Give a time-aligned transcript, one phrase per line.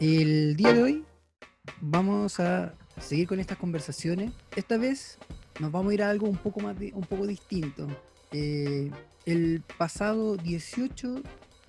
[0.00, 1.04] El día de hoy
[1.80, 4.30] vamos a seguir con estas conversaciones.
[4.54, 5.18] Esta vez
[5.58, 7.88] nos vamos a ir a algo un poco más un poco distinto.
[8.30, 8.92] Eh,
[9.26, 11.22] el pasado 18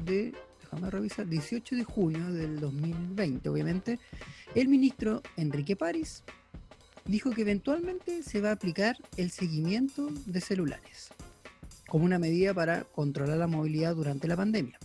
[0.03, 3.99] de déjame revisar, 18 de junio del 2020, obviamente,
[4.53, 6.23] el ministro Enrique París
[7.05, 11.09] dijo que eventualmente se va a aplicar el seguimiento de celulares
[11.87, 14.77] como una medida para controlar la movilidad durante la pandemia.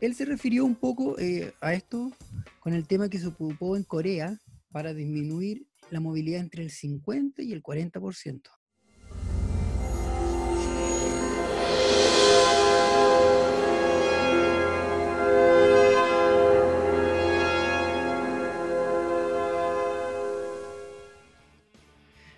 [0.00, 2.12] Él se refirió un poco eh, a esto
[2.60, 4.38] con el tema que se ocupó en Corea
[4.70, 8.42] para disminuir la movilidad entre el 50 y el 40%.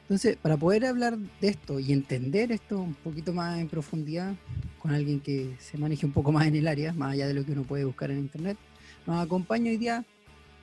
[0.02, 4.36] Entonces, para poder hablar de esto y entender esto un poquito más en profundidad,
[4.78, 7.44] con alguien que se maneje un poco más en el área, más allá de lo
[7.44, 8.56] que uno puede buscar en internet,
[9.06, 10.04] nos acompaña hoy día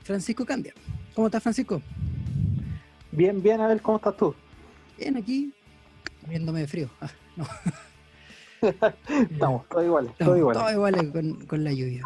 [0.04, 0.74] Francisco Candia.
[1.14, 1.82] ¿Cómo estás, Francisco?
[3.12, 4.36] Bien, bien, a ver, ¿cómo estás tú?
[4.98, 5.54] Bien, aquí,
[6.28, 6.90] viéndome de frío.
[7.02, 7.10] Ah,
[9.32, 10.62] Estamos todos iguales, todos iguales.
[10.62, 12.04] Todos iguales con, con la lluvia.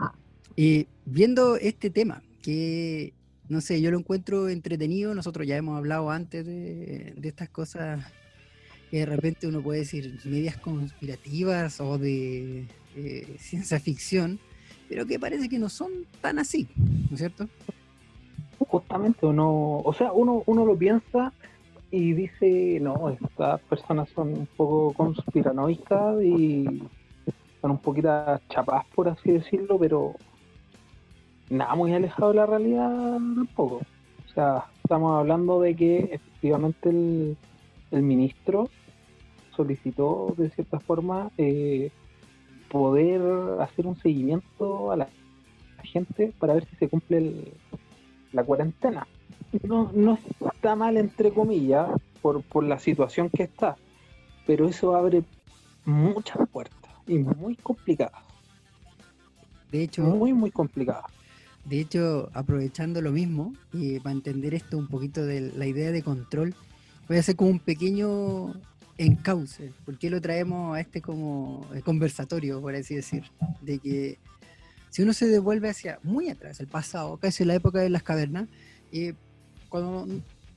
[0.55, 3.13] Y viendo este tema, que
[3.49, 5.16] no sé, yo lo encuentro entretenido.
[5.16, 7.99] Nosotros ya hemos hablado antes de, estas cosas
[8.89, 14.39] que de repente uno puede decir medias conspirativas o de eh, ciencia ficción,
[14.87, 17.47] pero que parece que no son tan así, ¿no es cierto?
[18.57, 21.31] Justamente uno, o sea, uno, uno lo piensa
[21.91, 26.83] y dice, no, estas personas son un poco conspiranoicas y
[27.61, 30.15] son un poquito chapas, por así decirlo, pero
[31.49, 33.81] nada muy alejado de la realidad tampoco.
[34.25, 37.37] O sea, estamos hablando de que efectivamente el,
[37.91, 38.69] ministro
[39.59, 41.91] solicitó de cierta forma eh,
[42.71, 43.21] poder
[43.59, 45.09] hacer un seguimiento a la,
[45.83, 47.53] gente para ver si se cumple
[48.31, 49.07] la cuarentena.
[49.63, 50.17] No, no
[50.53, 51.89] está mal, entre comillas,
[52.22, 53.75] por, por la situación que está,
[54.45, 55.23] pero eso abre
[55.85, 58.23] muchas puertas y muy complicadas.
[59.72, 61.05] De hecho, muy, muy complicadas.
[61.66, 66.03] De hecho, aprovechando lo mismo, y para entender esto un poquito de la idea de
[66.03, 66.55] control,
[67.07, 68.53] voy a hacer como un pequeño
[68.99, 69.71] encauce.
[69.85, 73.23] ¿Por qué lo traemos a este como eh, conversatorio, por así decir?
[73.61, 74.19] De que
[74.89, 78.47] si uno se devuelve hacia muy atrás, el pasado, casi la época de las cavernas,
[78.91, 79.13] eh,
[79.69, 80.07] cuando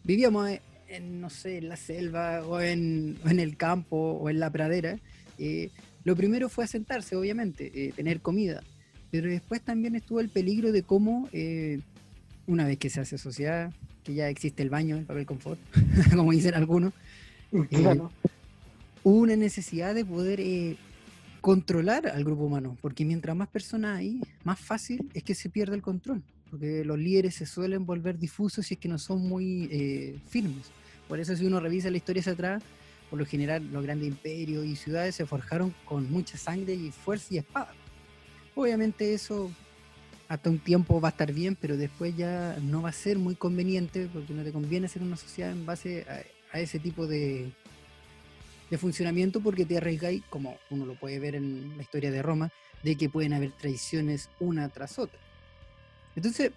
[0.05, 0.51] vivíamos
[0.89, 4.99] en, no sé, en la selva o en, el campo o en la pradera,
[5.39, 5.71] eh,
[6.05, 8.63] lo primero fue asentarse, obviamente, tener comida.
[9.13, 11.81] Pero después también estuvo el peligro de cómo, eh,
[12.47, 13.71] una vez que se hace sociedad,
[14.03, 15.61] que ya existe el baño, el papel confort,
[16.17, 16.95] como dicen algunos,
[17.53, 18.01] eh,
[19.05, 20.77] una necesidad de poder eh,
[21.41, 25.75] controlar al grupo humano, porque mientras más personas hay, más fácil es que se pierda
[25.75, 30.21] el control, porque los líderes se suelen volver difusos y es que no son muy
[30.29, 30.71] firmes.
[31.09, 32.63] Por eso si uno revisa la historia hacia atrás,
[33.13, 37.35] por lo general los grandes imperios y ciudades se forjaron con mucha sangre y fuerza
[37.35, 37.75] y espada.
[38.55, 39.51] Obviamente eso
[40.29, 43.35] hasta un tiempo va a estar bien, pero después ya no va a ser muy
[43.35, 46.07] conveniente porque no te conviene hacer una sociedad en base
[46.55, 47.53] a, ese tipo de,
[48.73, 52.51] de, funcionamiento porque te arriesgáis, como uno lo puede ver en la historia de Roma,
[52.83, 55.19] de que pueden haber traiciones una tras otra.
[56.17, 56.53] Entonces,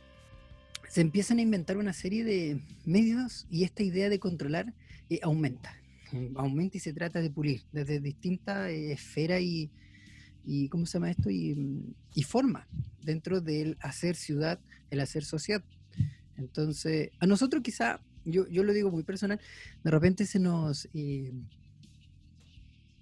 [0.88, 4.74] se empiezan a inventar una serie de medios y esta idea de controlar
[5.10, 5.78] eh, aumenta.
[6.36, 9.70] Aumenta y se trata de pulir desde distintas eh, esferas y,
[10.46, 11.30] y ¿cómo se llama esto?
[11.30, 11.84] Y,
[12.24, 12.68] forma
[13.02, 14.60] dentro del hacer ciudad,
[14.90, 15.64] el hacer sociedad.
[16.38, 19.40] Entonces, a nosotros quizá, yo, yo lo digo muy personal,
[19.84, 20.88] de repente se nos...
[20.94, 21.34] Eh,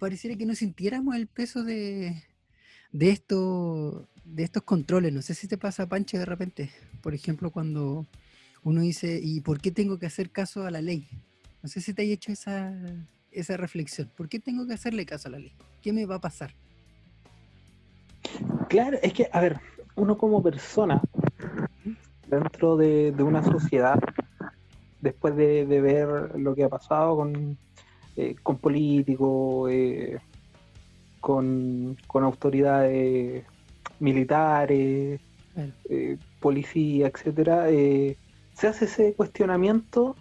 [0.03, 2.21] pareciera que no sintiéramos el peso de,
[2.91, 5.13] de, esto, de estos controles.
[5.13, 6.71] No sé si te pasa, Pancho, de repente.
[7.01, 8.05] Por ejemplo, cuando
[8.63, 11.07] uno dice, ¿y por qué tengo que hacer caso a la ley?
[11.61, 12.73] No sé si te hay hecho esa,
[13.31, 14.11] esa reflexión.
[14.17, 15.53] ¿Por qué tengo que hacerle caso a la ley?
[15.81, 16.53] ¿Qué me va a pasar?
[18.67, 19.57] Claro, es que, a ver,
[19.95, 21.01] uno como persona,
[22.27, 23.99] dentro de, una sociedad,
[24.99, 27.57] después de, ver lo que ha pasado con,
[28.15, 30.19] eh, con políticos, eh,
[31.19, 33.45] con, autoridades
[33.99, 35.19] militares,
[35.89, 40.15] eh, policía, etcétera, se hace ese cuestionamiento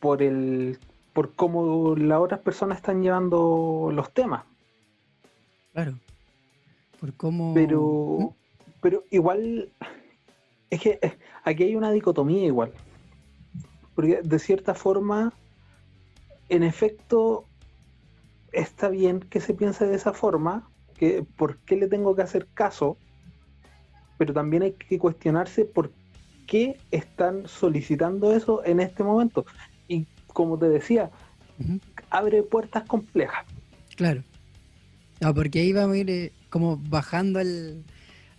[0.00, 0.78] por el
[1.12, 4.44] por cómo las otras personas están llevando los temas.
[5.72, 5.94] Claro.
[7.00, 7.54] Por cómo...
[7.54, 8.28] Pero, ¿Mm?
[8.82, 9.72] pero igual,
[10.68, 11.00] es que
[11.42, 12.70] aquí hay una dicotomía igual.
[13.94, 15.32] Porque de cierta forma,
[16.48, 17.44] en efecto,
[18.52, 22.46] está bien que se piense de esa forma, que por qué le tengo que hacer
[22.54, 22.96] caso,
[24.18, 25.92] pero también hay que cuestionarse por
[26.46, 29.44] qué están solicitando eso en este momento.
[29.88, 31.10] Y como te decía,
[32.10, 33.44] abre puertas complejas.
[33.96, 34.22] Claro.
[35.20, 37.84] No, porque ahí vamos a ir eh, como bajando al,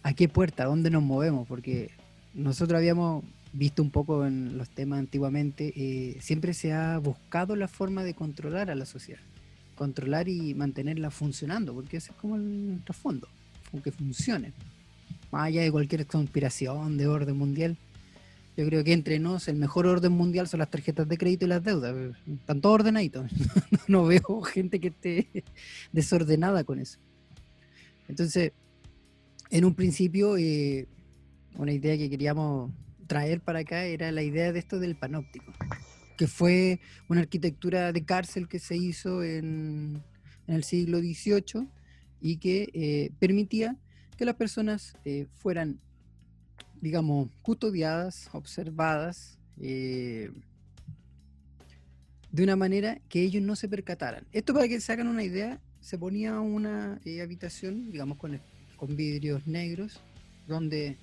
[0.03, 1.91] a qué puerta, a dónde nos movemos, porque
[2.33, 3.23] nosotros habíamos
[3.57, 8.13] visto un poco en los temas antiguamente, eh, siempre se ha buscado la forma de
[8.13, 9.19] controlar a la sociedad,
[9.75, 13.27] controlar y mantenerla funcionando, porque ese es como el trasfondo,
[13.83, 14.53] que funcione,
[15.31, 17.77] más allá de cualquier conspiración de orden mundial.
[18.55, 21.49] Yo creo que entre nos el mejor orden mundial son las tarjetas de crédito y
[21.49, 21.95] las deudas.
[22.27, 23.29] Están todos ordenaditos.
[23.87, 25.43] no veo gente que esté
[25.91, 26.97] desordenada con eso.
[28.07, 28.53] Entonces,
[29.51, 30.87] en un principio, eh,
[31.55, 32.71] una idea que queríamos
[33.07, 35.51] traer para acá era la idea de esto del panóptico,
[36.17, 40.03] que fue una arquitectura de cárcel que se hizo en,
[40.47, 41.67] el siglo XVIII
[42.21, 43.75] y que eh, permitía
[44.17, 45.79] que las personas eh, fueran,
[46.81, 50.31] digamos, custodiadas, observadas, eh,
[52.31, 54.25] de una manera que ellos no se percataran.
[54.31, 58.39] Esto para que se hagan una idea, se ponía una habitación, digamos, con,
[58.75, 60.01] con vidrios negros,
[60.47, 60.97] donde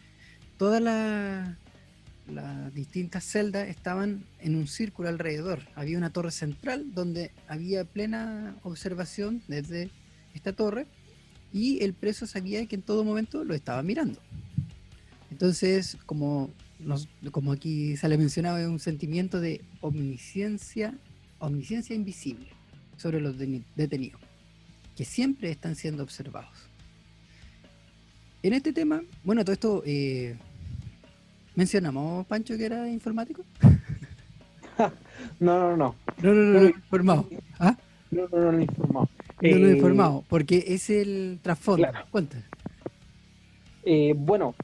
[0.56, 1.58] toda la,
[2.26, 5.60] las distintas celdas estaban en un círculo alrededor.
[5.74, 9.90] Había una torre central donde había plena observación desde
[10.34, 10.86] esta torre
[11.52, 14.20] y el preso sabía que en todo momento lo estaba mirando.
[15.30, 16.50] Entonces, como,
[17.30, 20.94] como aquí se le mencionaba, es un sentimiento de omnisciencia,
[21.38, 22.48] omnisciencia invisible
[22.96, 23.36] sobre los
[23.76, 24.20] detenidos,
[24.96, 26.56] que siempre están siendo observados.
[28.42, 30.36] En este tema, bueno, todo esto eh,
[31.54, 33.44] ¿Mencionamos, Pancho, que era informático?
[35.40, 35.94] no, no, no.
[36.22, 37.28] No, no, no, no, informado.
[37.60, 37.76] ¿Ah?
[38.10, 39.08] No, no, no, no, informado.
[39.40, 41.88] No, no, eh, informado, porque es el trasfondo.
[41.88, 42.06] Claro.
[42.10, 42.38] Cuenta.
[43.84, 44.54] Eh, bueno,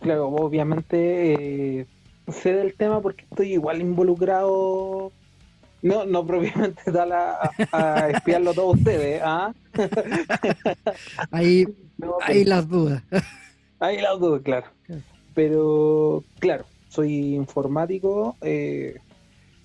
[0.00, 1.86] claro, obviamente eh,
[2.28, 5.12] sé del tema porque estoy igual involucrado.
[5.80, 9.54] No, no propiamente tal a, a espiarlo todos ustedes, ¿ah?
[11.30, 11.66] ahí,
[12.22, 13.02] ahí las dudas.
[13.78, 14.66] Ahí las dudas, claro.
[15.36, 18.96] Pero claro, soy informático, eh,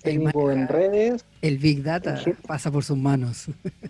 [0.02, 1.24] técnico en redes.
[1.40, 3.46] El Big Data pasa por sus manos.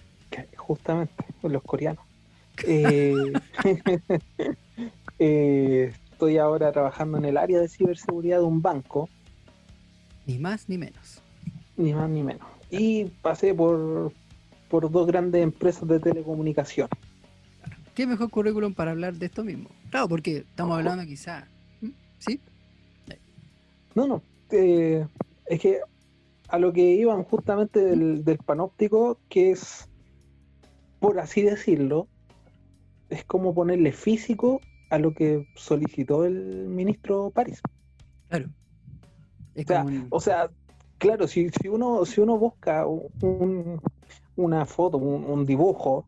[0.57, 2.05] Justamente, los coreanos.
[2.69, 3.33] Eh,
[5.19, 9.09] eh, estoy ahora trabajando en el área de ciberseguridad de un banco.
[10.27, 11.23] Ni más ni menos.
[11.79, 12.47] Ni más ni menos.
[12.71, 14.13] Y pasé por,
[14.69, 16.89] por dos grandes empresas de telecomunicación.
[17.95, 19.71] ¿Qué mejor currículum para hablar de esto mismo?
[19.91, 21.49] Claro, porque estamos hablando quizá
[22.23, 22.41] ¿Sí?
[23.95, 24.23] No, no.
[24.51, 25.07] Eh,
[25.47, 25.81] es que
[26.49, 29.89] a lo que iban justamente del, panóptico, que es,
[31.01, 32.07] por así decirlo,
[33.11, 34.61] es como ponerle físico
[34.91, 37.61] a lo que solicitó el ministro París.
[38.29, 38.51] Claro.
[40.11, 40.51] O, sea,
[40.99, 42.87] claro, si, si, uno, si uno busca
[44.37, 46.07] una foto, un dibujo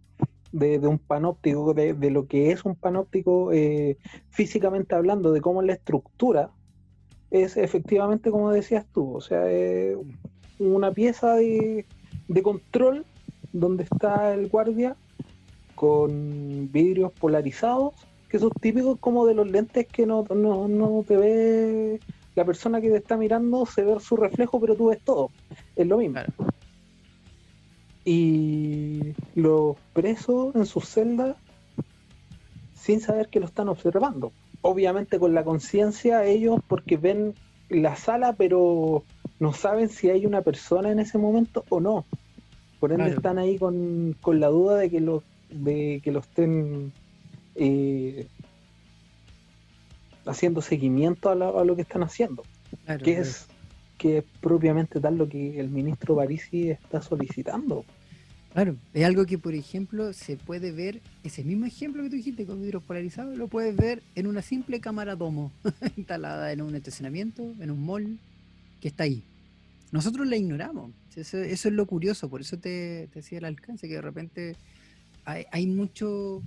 [0.55, 3.99] de, un panóptico, de, de, lo que es un panóptico eh,
[4.31, 6.51] físicamente hablando, de cómo la estructura,
[7.31, 9.97] es efectivamente como decías tú, o sea, es
[10.61, 11.85] una pieza de,
[12.29, 13.05] de control
[13.53, 14.97] donde está el guardia
[15.75, 17.95] con vidrios polarizados,
[18.29, 22.01] que son típicos como de los lentes que no, no, no te ve
[22.37, 25.31] la persona que te está mirando, se ve su reflejo, pero tú ves todo.
[25.75, 26.21] Es lo mismo
[28.05, 31.37] y los presos en sus celdas
[32.75, 34.33] sin saber que lo están observando.
[34.61, 37.35] Obviamente con la conciencia ellos porque ven
[37.71, 39.05] la sala pero
[39.41, 42.05] no saben si hay una persona en ese momento o no.
[42.79, 46.93] Por ende están ahí con, la duda de que lo, de que lo estén
[47.55, 48.27] eh,
[50.27, 52.43] haciendo seguimiento a, lo que están haciendo.
[53.03, 53.47] que es
[53.97, 57.85] que es propiamente tal lo que el ministro Parisi está solicitando.
[58.55, 62.47] Claro, es algo que, por ejemplo, se puede ver, ese mismo ejemplo que tú dijiste
[62.47, 65.51] con vidrios polarizados, lo puedes ver en una simple cámara domo
[65.97, 68.17] instalada en un estacionamiento, en un mall,
[68.81, 69.25] que está ahí.
[69.91, 74.03] Nosotros la ignoramos, eso, es lo curioso, por eso te, decía el alcance, que de
[74.03, 74.57] repente
[75.25, 76.41] hay, mucho,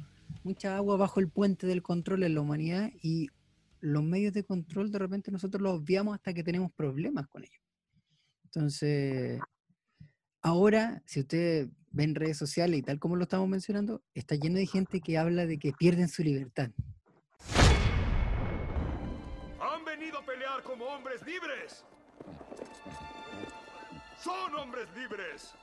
[0.45, 3.27] mucha agua bajo el puente del control en la humanidad y
[3.81, 7.61] los medios de control de repente nosotros los obviamos hasta que tenemos problemas con ellos.
[8.45, 9.41] Entonces,
[10.41, 14.67] ahora, si usted ven redes sociales y tal como lo estamos mencionando, está lleno de
[14.67, 16.69] gente que habla de que pierden su libertad.
[19.59, 21.83] Han venido a pelear como hombres libres.
[24.23, 25.53] Son hombres libres.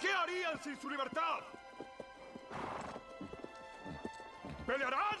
[0.00, 1.40] ¿Qué harían sin su libertad?
[4.66, 5.16] ¿Pelearán?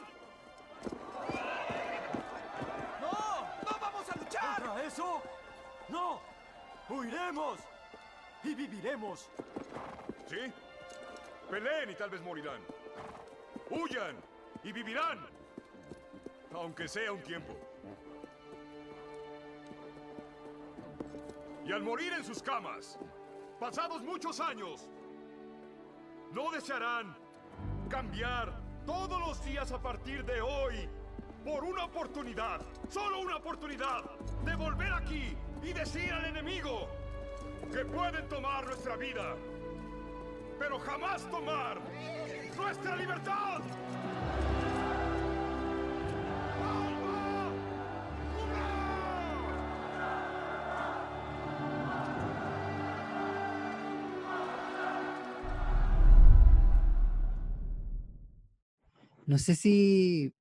[3.00, 3.70] ¡No!
[3.70, 4.62] ¡No vamos a luchar!
[4.62, 5.22] ¿Contra eso?
[5.88, 6.27] ¡No!
[6.88, 7.60] ¡Huiremos!
[8.44, 9.28] ¡Y viviremos!
[10.26, 10.52] ¿Sí?
[11.50, 12.60] Peleen y tal vez morirán.
[13.70, 14.16] Huyan
[14.62, 15.18] y vivirán.
[16.54, 17.54] Aunque sea un tiempo.
[21.66, 22.98] Y al morir en sus camas,
[23.60, 24.88] pasados muchos años,
[26.32, 27.14] no desearán
[27.90, 30.88] cambiar todos los días a partir de hoy
[31.44, 34.04] por una oportunidad, solo una oportunidad,
[34.44, 36.88] de volver aquí y decir al enemigo
[37.72, 39.36] que pueden tomar nuestra vida,
[40.58, 41.78] pero jamás tomar
[42.56, 43.60] nuestra libertad.
[59.26, 60.32] No sé si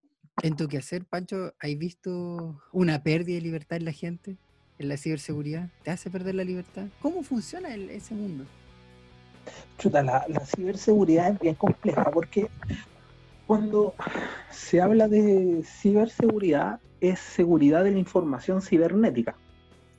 [0.43, 4.37] en tu quehacer, Pancho, ¿has visto una pérdida de libertad en la gente?
[4.79, 5.69] En la ciberseguridad.
[5.83, 6.85] ¿Te hace perder la libertad?
[7.01, 8.45] ¿Cómo funciona el- ese mundo?
[9.77, 12.47] Chuta, la, la ciberseguridad es bien compleja porque
[13.47, 13.95] cuando
[14.51, 19.35] se habla de ciberseguridad es seguridad de la información cibernética.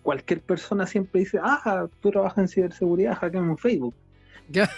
[0.03, 3.95] Cualquier persona siempre dice, ah, tú trabajas en ciberseguridad, hackeame en Facebook.
[4.49, 4.71] Ya.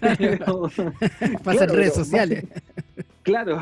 [0.00, 0.62] Pero-
[1.44, 2.44] Pasa en redes pero sociales.
[3.22, 3.60] Claro,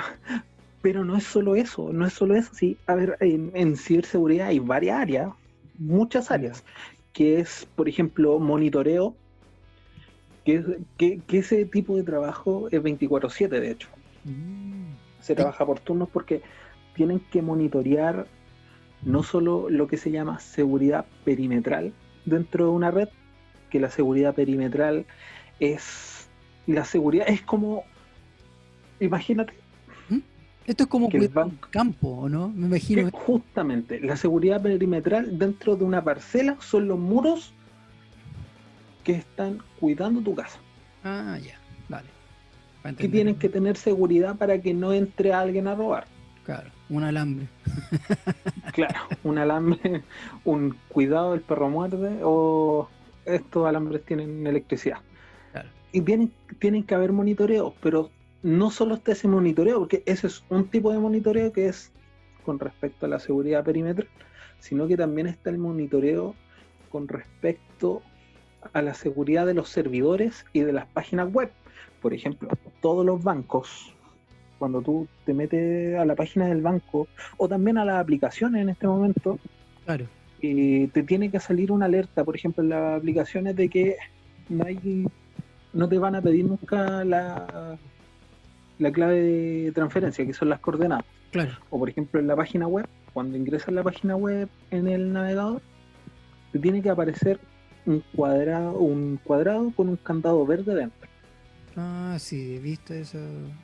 [0.81, 2.52] pero no es solo eso, no es solo eso.
[2.55, 5.31] Sí, a ver, en, en ciberseguridad hay varias áreas,
[5.79, 6.64] muchas áreas,
[7.12, 9.14] que es, por ejemplo, monitoreo,
[10.45, 13.88] que, que, que ese tipo de trabajo es 24/7, de hecho.
[14.25, 16.43] Mm, Se trabaja por turnos porque
[16.95, 18.26] tienen que monitorear
[19.02, 21.93] no solo lo que se llama seguridad perimetral
[22.25, 23.09] dentro de una red,
[23.71, 25.07] que la seguridad perimetral
[25.61, 26.29] es
[26.67, 27.85] la seguridad, es como,
[29.00, 29.55] imagínate,
[30.66, 32.49] Esto es como Que cuidar un campo, ¿o no?
[32.49, 33.11] Me que imagino.
[33.12, 37.52] justamente la seguridad perimetral dentro de una parcela son los muros
[39.04, 40.59] que están cuidando tu casa,
[41.04, 42.07] Ah, ya, vale.
[42.97, 46.07] Que tienen que tener seguridad para que no entre alguien a robar.
[46.45, 47.47] Claro, un alambre.
[48.73, 50.02] Claro, un alambre,
[50.47, 52.88] un cuidado del perro muerde o
[53.26, 54.99] estos alambres tienen electricidad.
[55.52, 55.69] Claro.
[55.92, 58.09] Y tienen, tienen que haber monitoreos, pero
[58.43, 61.93] no solo está ese monitoreo, porque ese es un tipo de monitoreo que es
[62.45, 64.09] con respecto a la seguridad perimetral,
[64.59, 66.35] sino que también está el monitoreo
[66.91, 68.03] con respecto
[68.73, 71.51] a la seguridad de los servidores y de las páginas web.
[72.01, 72.49] Por ejemplo,
[72.81, 73.95] todos los bancos,
[74.59, 77.07] cuando tú te metes a la página del banco
[77.37, 79.39] o también a las aplicaciones en este momento,
[79.85, 80.07] Claro.
[80.43, 83.97] eh, te tiene que salir una alerta, por ejemplo, en las aplicaciones de que
[84.49, 85.07] no hay,
[85.73, 87.79] no te van a pedir nunca la,
[88.83, 91.05] la clave de transferencia, que son las coordenadas.
[91.31, 91.53] Claro.
[91.71, 95.62] O por ejemplo en la página web, cuando ingresas la página web en el navegador,
[96.53, 97.41] te tiene que aparecer
[97.87, 101.09] un cuadrado, un cuadrado con un candado verde dentro.
[101.77, 103.19] Ah, sí, he visto eso.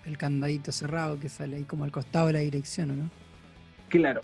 [0.05, 3.11] El candadito cerrado que sale ahí como al costado de la dirección, ¿o no?
[3.89, 4.23] Claro,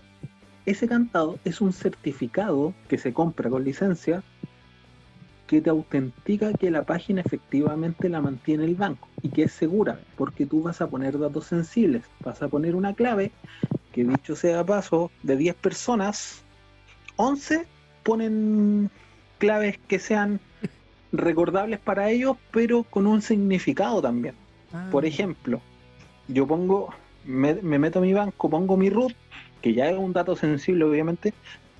[0.66, 4.22] ese candado es un certificado que se compra con licencia
[5.46, 10.00] que te autentica que la página efectivamente la mantiene el banco y que es segura,
[10.16, 13.30] porque tú vas a poner datos sensibles, vas a poner una clave
[13.92, 16.42] que dicho sea paso, de 10 personas,
[17.16, 17.66] 11
[18.02, 18.90] ponen
[19.38, 20.40] claves que sean
[21.12, 24.34] recordables para ellos, pero con un significado también.
[24.72, 25.60] Ah, Por ejemplo,
[26.26, 26.92] yo pongo,
[27.24, 29.14] me, me meto a mi banco, pongo mi root,
[29.62, 31.32] que ya es un dato sensible obviamente,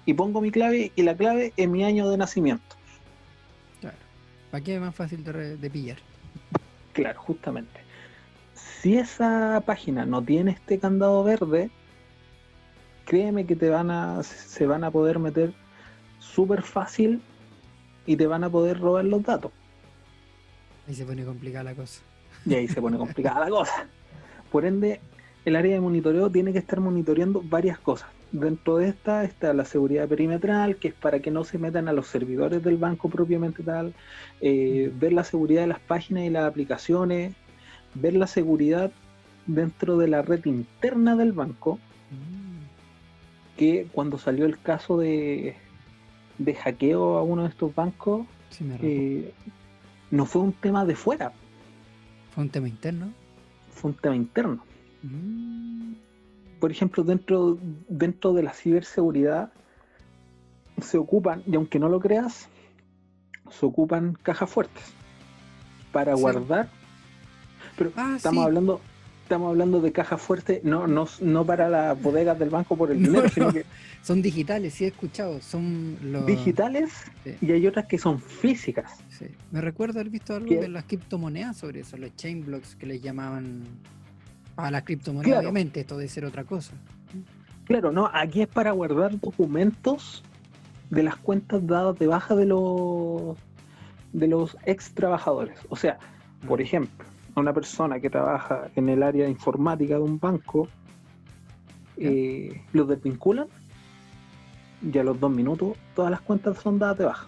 [0.07, 2.77] y pongo mi clave y la clave es mi año de nacimiento.
[4.55, 5.97] ¿Para qué es más fácil de pillar?
[6.93, 7.81] Claro, justamente.
[8.55, 11.73] Si esa página no tiene este candado verde,
[13.05, 15.53] créeme que te van a, se van a poder meter
[16.21, 17.21] súper fácil
[18.07, 19.51] y te van a poder robar los datos.
[20.87, 22.03] Ahí se pone complicada la cosa.
[22.47, 23.89] Y ahí se pone complicada la cosa.
[24.53, 25.01] Por ende,
[25.45, 28.09] el área de monitoreo tiene que estar monitoreando varias cosas.
[28.35, 31.93] Dentro de esta está la seguridad perimetral, que es para que no se metan a
[31.93, 33.95] los servidores del banco propiamente tal,
[34.41, 37.33] eh, ver la seguridad de las páginas y las aplicaciones,
[37.95, 38.91] ver la seguridad
[39.47, 41.79] dentro de la red interna del banco,
[42.11, 45.55] Mm, que cuando salió el caso de,
[46.39, 49.33] de hackeo a uno de estos bancos, sí, eh,
[50.11, 51.33] no fue un tema de fuera,
[52.35, 53.13] Fue un tema interno.
[53.71, 54.65] fue un tema interno.
[55.03, 55.93] Mm,
[56.61, 57.59] por ejemplo, dentro,
[57.89, 59.53] dentro de la ciberseguridad
[60.81, 62.49] se ocupan, y aunque no lo creas,
[63.51, 64.83] se ocupan cajas fuertes
[65.93, 66.23] para Sí.
[66.23, 66.69] guardar.
[67.77, 68.47] Pero Ah, estamos sí.
[68.47, 68.81] hablando,
[69.23, 72.99] estamos hablando de cajas fuertes, no, no, no para las bodegas del banco por el
[73.03, 73.29] dinero, no.
[73.29, 73.65] sino que
[74.03, 75.41] Son digitales, sí he escuchado.
[75.41, 76.27] Son los.
[76.27, 76.93] digitales
[77.25, 77.37] Sí.
[77.41, 78.99] y hay otras que son físicas.
[79.11, 79.27] Sí.
[79.51, 80.61] Me recuerdo haber visto algo ¿Qué?
[80.61, 83.63] de las criptomonedas sobre eso, los chain blocks que les llamaban
[84.57, 85.41] a las criptomonedas, Claro.
[85.49, 86.75] obviamente, esto de ser otra cosa.
[87.65, 90.23] Claro, no, aquí es para guardar documentos
[90.91, 93.37] de las cuentas dadas de baja de los
[94.13, 95.59] de los ex trabajadores.
[95.71, 95.99] O sea,
[96.47, 100.69] por ejemplo, una persona que trabaja en el área informática de un banco,
[101.97, 103.47] eh, los desvinculan
[104.83, 107.27] y a los dos minutos todas las cuentas son dadas de baja.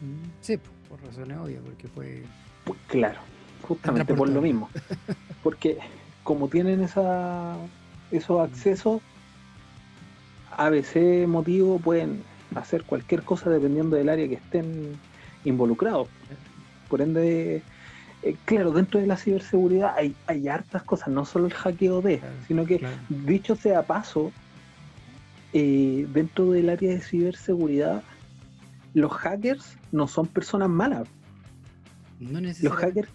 [0.00, 2.22] Mm, Sí, po, por razones obvias, porque fue.
[2.64, 3.20] Pues claro,
[3.62, 4.68] justamente por lo mismo.
[5.42, 5.78] Porque
[6.22, 7.56] como tienen esa,
[8.10, 9.00] esos accesos,
[10.56, 12.22] ABC motivo pueden
[12.54, 14.96] hacer cualquier cosa dependiendo del área que estén
[15.44, 16.08] involucrados.
[16.88, 17.62] Por ende,
[18.22, 22.18] eh, claro, dentro de la ciberseguridad hay, hay hartas cosas, no solo el hackeo de,
[22.18, 22.96] Claro, sino que claro.
[23.08, 24.32] dicho sea paso,
[25.52, 28.02] eh, dentro del área de ciberseguridad,
[28.94, 31.08] los hackers no son personas malas.
[32.18, 33.08] No Los hackers.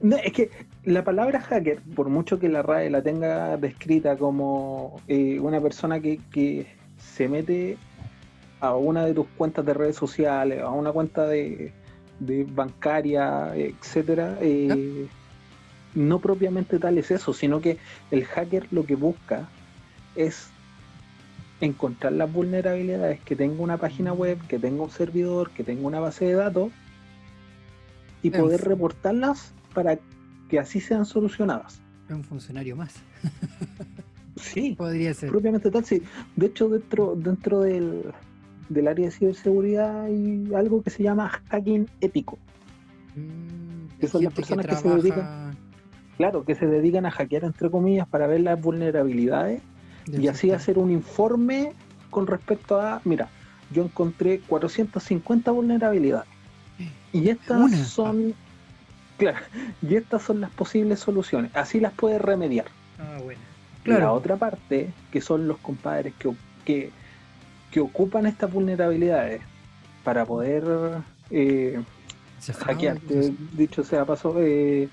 [0.00, 0.50] No, es que
[0.84, 6.00] la palabra hacker, por mucho que la RAE la tenga descrita como eh, una persona
[6.00, 6.66] que, que
[6.98, 7.76] se mete
[8.60, 11.72] a una de tus cuentas de redes sociales, a una cuenta de,
[12.20, 15.06] de bancaria, etcétera, eh,
[15.94, 17.78] no propiamente tal es eso, sino que
[18.10, 19.48] el hacker lo que busca
[20.14, 20.48] es
[21.60, 26.00] encontrar las vulnerabilidades, que tenga una página web, que tenga un servidor, que tenga una
[26.00, 26.72] base de datos
[28.22, 29.98] y poder reportarlas para
[30.52, 31.80] que así sean solucionadas.
[32.10, 32.94] Es un funcionario más.
[34.36, 35.28] Sí, Podría ser.
[35.30, 36.02] propiamente tal, sí.
[36.36, 38.02] De hecho, dentro, dentro del,
[38.70, 42.38] del área de ciberseguridad hay algo que se llama hacking ético.
[43.14, 45.54] Mm, que son las personas que se dedican
[46.16, 49.60] Claro, que se dedican a hackear, entre comillas, para ver las vulnerabilidades
[50.06, 51.74] del y así hacer un informe
[52.10, 53.28] con respecto a, mira,
[53.70, 56.28] yo encontré 450 vulnerabilidades.
[57.12, 57.84] Y estas Una.
[57.84, 58.34] son,
[59.18, 59.38] claro,
[59.82, 61.50] y estas son las posibles soluciones.
[61.54, 62.66] Así las puedes remediar.
[62.98, 63.40] Ah, bueno.
[63.84, 64.12] La Claro.
[64.14, 66.30] otra parte, que son los compadres que,
[66.64, 66.90] que,
[67.70, 69.42] que ocupan estas vulnerabilidades
[70.04, 70.64] para poder
[71.30, 71.80] eh,
[72.64, 73.32] hackearte, cosas.
[73.56, 74.88] dicho sea paso, eh,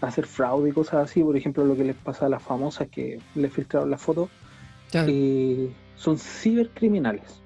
[0.00, 1.22] hacer fraude y cosas así.
[1.22, 4.28] Por ejemplo, lo que les pasa a las famosas que les filtraron las fotos,
[4.90, 5.08] Claro.
[5.10, 7.42] eh, son cibercriminales.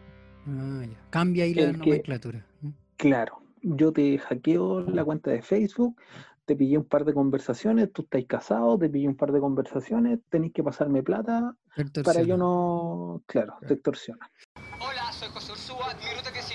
[0.48, 0.96] Ah, ya.
[1.10, 2.44] Cambia ahí la que- nomenclatura.
[2.62, 2.68] ¿Mm?
[2.96, 5.96] Claro, yo te hackeo la cuenta de Facebook,
[6.44, 10.18] te pillé un par de conversaciones, tú estás casado, te pillé un par de conversaciones,
[10.30, 11.54] tenéis que pasarme plata
[12.04, 14.30] para yo no, claro, te extorsiona.
[14.80, 16.50] Hola, soy José Ursúa, mi ruta es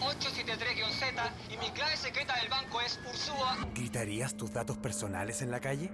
[0.00, 3.56] 19-025-873-Z y mi clave secreta del banco es Ursúa.
[3.74, 5.90] ¿Gritarías tus datos personales en la calle?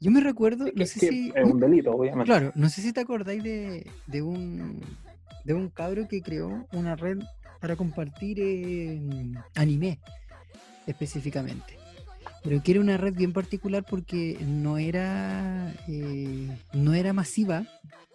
[0.00, 1.32] Yo me recuerdo, no Es sé si.
[1.34, 2.26] es un delito, obviamente.
[2.26, 4.80] Claro, no sé si te acordáis de, de un
[5.44, 7.18] de un cabro que creó una red
[7.60, 9.00] para compartir eh,
[9.54, 9.98] anime
[10.86, 11.78] específicamente.
[12.42, 17.64] Pero que era una red bien particular porque no era eh, no era masiva,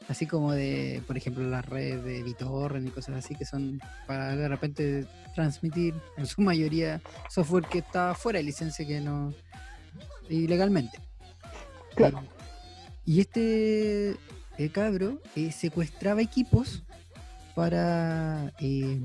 [0.08, 4.36] así como de, por ejemplo, las redes de BitTorrent y cosas así que son para
[4.36, 9.34] de repente transmitir en su mayoría software que está fuera de licencia que no
[10.29, 10.99] ilegalmente.
[11.95, 12.23] Claro.
[13.06, 14.15] Y este
[14.58, 16.84] eh, cabro eh, secuestraba equipos
[17.56, 19.01] para eh,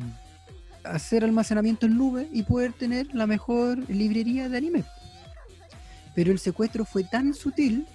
[0.93, 4.85] hacer almacenamiento en nube y poder tener la mejor librería de anime.
[6.15, 7.87] Pero el secuestro fue tan sutil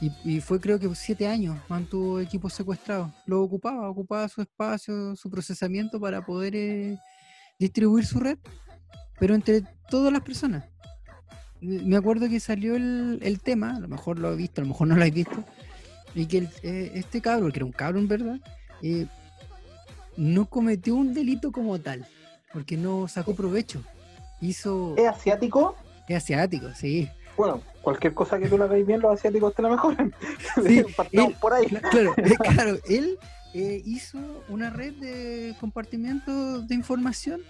[0.00, 3.10] y, fue creo que siete años mantuvo equipos secuestrados.
[3.26, 6.98] Lo ocupaba, ocupaba su espacio, su procesamiento para poder eh,
[7.58, 8.38] distribuir su red,
[9.18, 10.64] pero entre todas las personas
[11.60, 14.88] me acuerdo que salió el, tema, a lo mejor lo he visto, a lo mejor
[14.88, 15.44] no lo he visto,
[16.14, 18.40] y que eh, este cabro, que era un cabro en verdad,
[18.82, 19.06] eh,
[20.18, 22.04] no cometió un delito como tal,
[22.52, 23.82] porque no sacó provecho.
[24.40, 24.94] Hizo...
[24.96, 25.76] ¿Es asiático?
[26.08, 27.08] Es asiático, sí.
[27.36, 30.12] Bueno, cualquier cosa que tú la veis bien, los asiáticos te la mejoran.
[30.66, 31.66] Sí, él- por ahí.
[31.66, 33.16] Cla- Claro, eh, claro, él
[33.54, 37.40] eh, hizo una red de compartimiento de información,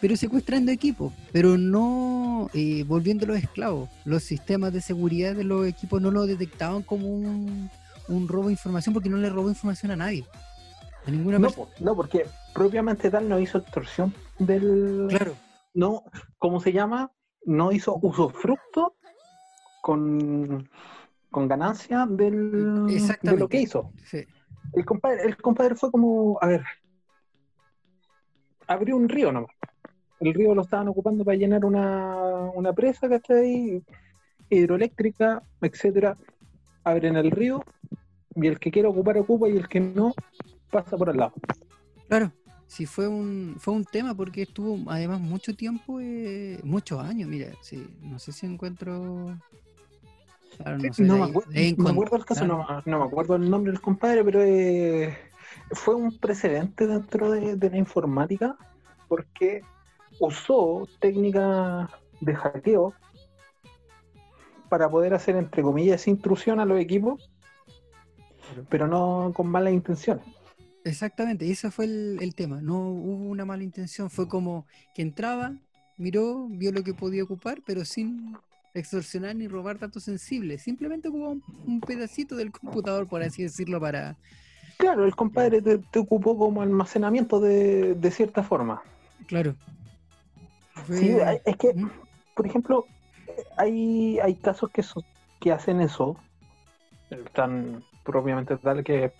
[0.00, 3.88] pero secuestrando equipos, pero no eh, volviéndolos esclavos.
[4.04, 7.68] Los sistemas de seguridad de los equipos no lo detectaban como un,
[8.08, 10.24] un robo de información porque no le robó información a nadie.
[11.06, 11.38] Ninguna
[11.80, 15.06] No, porque propiamente tal no hizo extorsión del...
[15.08, 15.34] Claro,
[15.74, 16.04] No,
[16.38, 17.12] ¿cómo se llama?
[17.44, 18.96] No hizo usufructo
[19.82, 20.68] con,
[21.30, 23.40] con ganancia del, de exactamente.
[23.40, 23.92] lo que hizo.
[24.04, 24.24] sí.
[24.72, 26.64] El compadre, el compadre fue como, a ver,
[28.66, 29.50] abrió un río nomás.
[30.18, 32.16] El río lo estaban ocupando para llenar una,
[32.52, 33.82] una presa, ¿cachai?
[34.50, 36.16] hidroeléctrica, etcétera,
[36.84, 37.64] abren el río
[38.34, 40.14] y el que quiera ocupar ocupa y el que no
[40.70, 41.32] pasa por al lado.
[42.08, 42.32] Claro,
[42.66, 47.48] sí fue un fue un tema porque estuvo además mucho tiempo, eh, muchos años, mira,
[47.60, 49.36] sí, no sé si encuentro
[50.58, 52.64] claro, no, sé, No de me, ahí- acuer- de me acuerdo el caso, claro.
[52.68, 55.16] no, no me acuerdo el nombre del compadre, pero eh,
[55.72, 58.56] fue un precedente dentro de, de la informática
[59.08, 59.62] porque
[60.18, 62.94] usó técnicas de hackeo
[64.68, 67.30] para poder hacer, entre comillas, intrusión a los equipos,
[68.68, 70.24] pero no con malas intenciones.
[70.86, 72.60] Exactamente, y ese fue el, el tema.
[72.62, 75.52] No hubo una mala intención, fue como que entraba,
[75.96, 78.36] miró, vio lo que podía ocupar, pero sin
[78.72, 80.62] extorsionar ni robar datos sensibles.
[80.62, 84.16] Simplemente ocupó un, un pedacito del computador, por así decirlo, para.
[84.78, 88.80] Claro, el compadre te, te ocupó como almacenamiento de, de cierta forma.
[89.26, 89.56] Claro.
[90.86, 91.90] Fue- Sí, es que ¿Mm?
[92.36, 92.86] por ejemplo,
[93.56, 95.02] hay, hay casos que, so-
[95.40, 96.16] que hacen eso,
[97.32, 99.10] tan propiamente tal que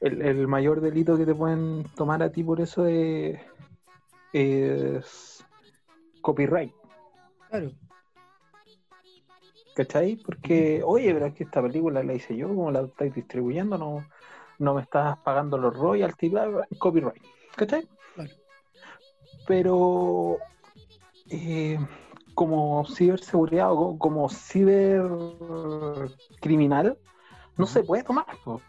[0.00, 3.40] el, el mayor delito que te pueden tomar a ti por eso es,
[4.32, 5.44] es
[6.20, 6.72] copyright,
[7.50, 7.70] Claro,
[9.74, 10.16] ¿cachai?
[10.16, 14.06] Porque, oye, pero es que esta película la hice yo, como la estáis distribuyendo, no,
[14.58, 16.32] no me estás pagando los royalties,
[16.78, 17.22] copyright,
[17.56, 17.88] ¿cachai?
[18.14, 18.30] Claro.
[19.46, 20.38] Pero
[21.30, 21.78] eh,
[22.34, 26.98] como ciberseguridad o co- como cibercriminal,
[27.56, 28.60] no se puede tomar, po,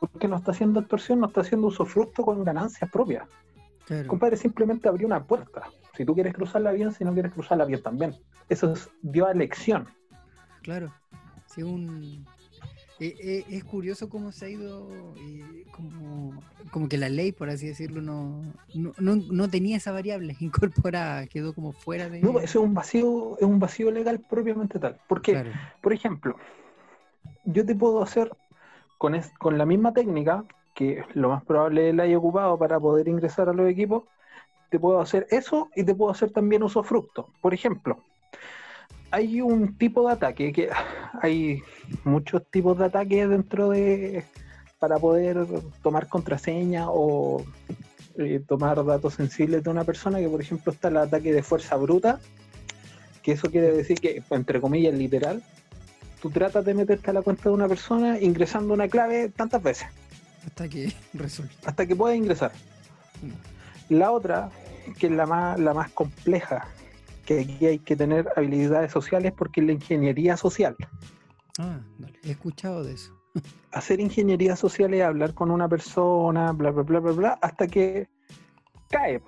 [0.00, 3.28] porque no está haciendo extorsión, no está haciendo usufructo con ganancias propias.
[3.86, 4.08] claro.
[4.08, 5.64] Compadre, simplemente abrió una puerta.
[5.96, 8.16] Si tú quieres cruzarla bien, si no quieres cruzarla bien también.
[8.48, 9.86] Eso es, dio a elección.
[10.62, 10.92] Claro,
[11.46, 12.26] sí, un...
[12.98, 17.48] eh, eh, es curioso cómo se ha ido, eh, como, como que la ley, por
[17.50, 18.42] así decirlo, no,
[18.74, 22.20] no, no, no tenía esa variable incorporada, quedó como fuera de...
[22.20, 24.98] No, eso es un vacío, es un vacío legal propiamente tal.
[25.08, 25.50] Porque, Claro,
[25.82, 26.36] por ejemplo,
[27.44, 28.30] yo te puedo hacer
[29.00, 33.08] con, es- con la misma técnica, que lo más probable la haya ocupado para poder
[33.08, 34.02] ingresar a los equipos,
[34.68, 37.30] te puedo hacer eso y te puedo hacer también usufructo.
[37.40, 38.04] Por ejemplo,
[39.10, 40.68] hay un tipo de ataque que
[41.22, 41.62] hay
[42.04, 44.22] muchos tipos de ataque dentro de
[44.78, 45.46] para poder
[45.82, 47.42] tomar contraseña o
[48.18, 51.76] eh, tomar datos sensibles de una persona que por ejemplo está el ataque de fuerza
[51.76, 52.20] bruta
[53.22, 55.42] que eso quiere decir que entre comillas literal
[56.20, 59.88] tú tratas de meterte a la cuenta de una persona ingresando una clave tantas veces
[60.46, 61.54] hasta que resulta.
[61.64, 62.52] hasta que puedas ingresar
[63.88, 64.50] la otra
[64.98, 66.66] que es la más la más compleja
[67.26, 70.76] que aquí hay que tener habilidades sociales porque es la ingeniería social
[71.58, 73.14] Ah, dale, he escuchado de eso.
[73.72, 78.08] hacer ingeniería social es hablar con una persona, bla, bla, bla, bla, bla, hasta que
[78.88, 79.20] cae.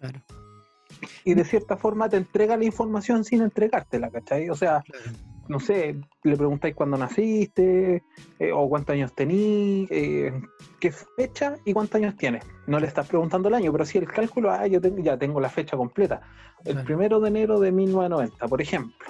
[0.00, 0.20] Claro,
[1.24, 4.50] Y de cierta forma te entrega la información sin entregártela, ¿cachai?
[4.50, 5.10] O sea, claro.
[5.48, 8.02] No sé, le preguntáis cuándo naciste,
[8.38, 10.32] eh, o cuántos años tenís, eh,
[10.78, 12.44] qué fecha y cuántos años tienes.
[12.66, 15.40] No le estás preguntando el año, pero si el cálculo, ah, yo tengo, ya tengo
[15.40, 16.20] la fecha completa.
[16.64, 16.86] El Claro.
[16.86, 19.06] primero de enero de 1990, por ejemplo.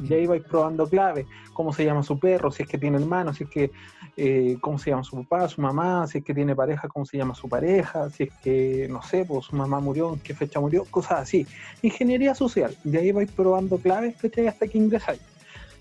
[0.00, 3.36] Y ahí vais probando claves, cómo se llama su perro, si es que tiene hermanos,
[3.36, 3.70] si es que,
[4.16, 7.16] eh, cómo se llama su papá, su mamá, si es que tiene pareja, cómo se
[7.16, 10.58] llama su pareja, si es que, no sé, pues su mamá murió, en qué fecha
[10.58, 11.46] murió, cosas así.
[11.82, 14.48] Ingeniería social, y ahí vais probando claves, ¿cachai?
[14.48, 15.20] Hasta que ingresáis.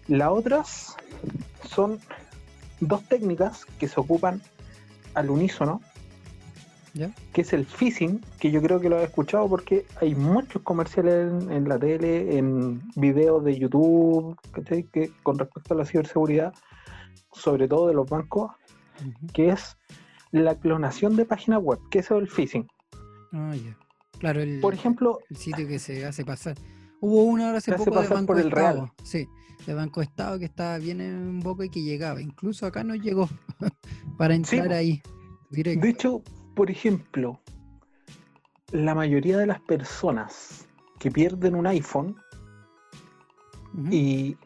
[0.08, 0.98] Las otras
[1.68, 2.00] son
[2.80, 4.42] dos técnicas que se ocupan
[5.14, 5.82] al unísono,
[6.94, 7.12] ¿Ya?
[7.34, 11.32] que es el phishing, que yo creo que lo he escuchado porque hay muchos comerciales
[11.32, 14.84] en, en la tele, en videos de YouTube, ¿cachai?
[14.84, 16.54] que con respecto a la ciberseguridad,
[17.32, 18.52] sobre todo de los bancos,
[19.34, 19.78] que es
[20.32, 22.68] la clonación de páginas web, que eso es el phishing.
[23.32, 23.54] Ah.
[24.20, 26.56] Claro, el, Por ejemplo, el sitio que se hace pasar.
[27.06, 28.74] Hubo uno ahora hace poco de Banco por el Estado.
[28.86, 28.92] real.
[29.04, 29.28] Sí,
[29.66, 32.22] de Banco Estado que estaba bien en boca y que llegaba.
[32.22, 33.28] Incluso acá no llegó
[34.18, 35.02] para entrar ahí.
[35.50, 35.82] Directo.
[35.84, 36.22] de hecho,
[36.56, 37.42] por ejemplo,
[38.72, 40.66] la mayoría de las personas
[40.98, 42.16] que pierden un iPhone
[43.92, 44.38] y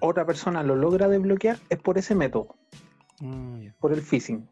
[0.00, 2.54] otra persona lo logra desbloquear es por ese método.
[3.24, 4.48] Ah, por el phishing.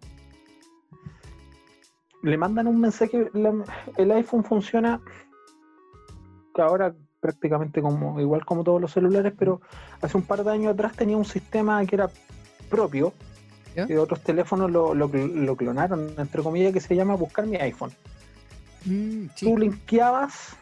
[2.25, 3.65] Le mandan un mensaje, la-
[3.99, 5.01] el iPhone funciona
[6.53, 9.61] que ahora prácticamente como igual como todos los celulares, pero
[10.01, 12.11] hace un par de años atrás tenía un sistema que era
[12.71, 13.13] propio,
[13.75, 13.87] ¿Ya?
[13.87, 17.91] que otros teléfonos lo, lo- lo clonaron, entre comillas, que se llama Buscar mi iPhone.
[18.85, 20.57] Mm, sí, Tú linkeabas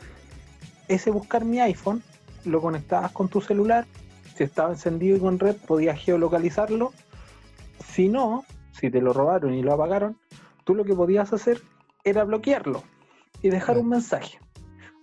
[0.88, 2.02] ese Buscar mi iPhone,
[2.44, 3.86] lo conectabas con tu celular,
[4.34, 6.92] si estaba encendido y con red podías geolocalizarlo,
[7.92, 10.16] si no, si te lo robaron y lo apagaron,
[10.64, 11.60] tú lo que podías hacer
[12.02, 12.82] era bloquearlo
[13.42, 14.38] y dejar un mensaje.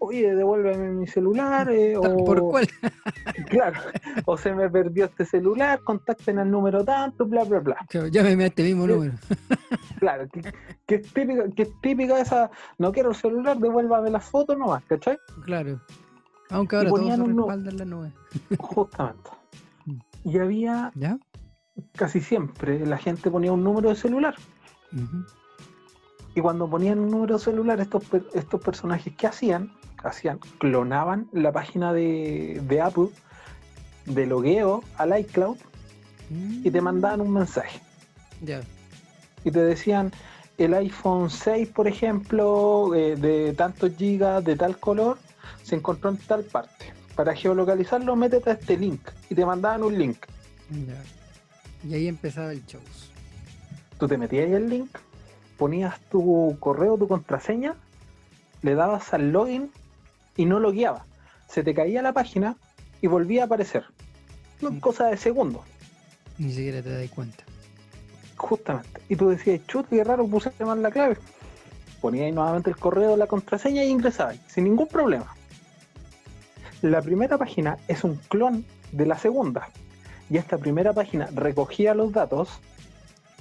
[0.01, 1.69] Oye, devuélveme mi celular.
[1.71, 2.67] eh, o, ¿Por cuál?
[3.49, 3.79] Claro,
[4.25, 7.77] o se me perdió este celular, contacten al número tanto, bla, bla, bla.
[7.89, 8.91] Claro, Llámeme a este mismo Sí.
[8.93, 9.13] número.
[9.99, 10.41] Claro, que,
[10.87, 14.83] que es típica, que es típica esa, no quiero el celular, devuélvame las fotos nomás,
[14.85, 15.17] ¿cachai?
[15.45, 15.79] Claro.
[16.49, 18.11] Aunque ahora todo se ponían un nu- respalda en la nube.
[18.57, 19.29] Justamente.
[19.85, 19.99] Mm.
[20.23, 21.17] Y había, ¿Ya?
[21.93, 24.33] casi siempre, la gente ponía un número de celular.
[26.33, 29.71] Y cuando ponían un número de celular, estos, estos personajes, ¿qué hacían?
[30.03, 33.09] Hacían, clonaban la página de, de Apple
[34.05, 35.57] de logueo al iCloud
[36.29, 37.79] y te mandaban un mensaje.
[38.41, 38.61] Ya.
[39.43, 40.11] Y te decían,
[40.57, 45.17] el iPhone 6, por ejemplo, eh, de tantos gigas, de tal color,
[45.63, 46.93] se encontró en tal parte.
[47.15, 49.01] Para geolocalizarlo, métete a este link.
[49.29, 50.17] Y te mandaban un link.
[50.69, 51.03] Ya.
[51.89, 52.81] Y ahí empezaba el show.
[53.97, 54.89] Tú te metías ahí el link,
[55.57, 57.75] ponías tu correo, tu contraseña,
[58.61, 59.71] le dabas al login
[60.37, 61.05] y no logueaba.
[61.47, 62.57] Se te caía la página
[63.01, 63.83] y volvía a aparecer.
[64.61, 64.79] No, Mm.
[64.79, 65.63] cosa de segundos,
[66.37, 67.43] Ni siquiera te das cuenta.
[68.37, 69.01] justamente.
[69.09, 71.17] Y tú decías, chuta, qué raro, puse mal la clave.
[72.01, 75.35] Ponías ahí nuevamente el correo, la contraseña y ingresabas, sin ningún problema.
[76.81, 79.69] La primera página es un clon de la segunda.
[80.29, 82.49] Y esta primera página recogía los datos,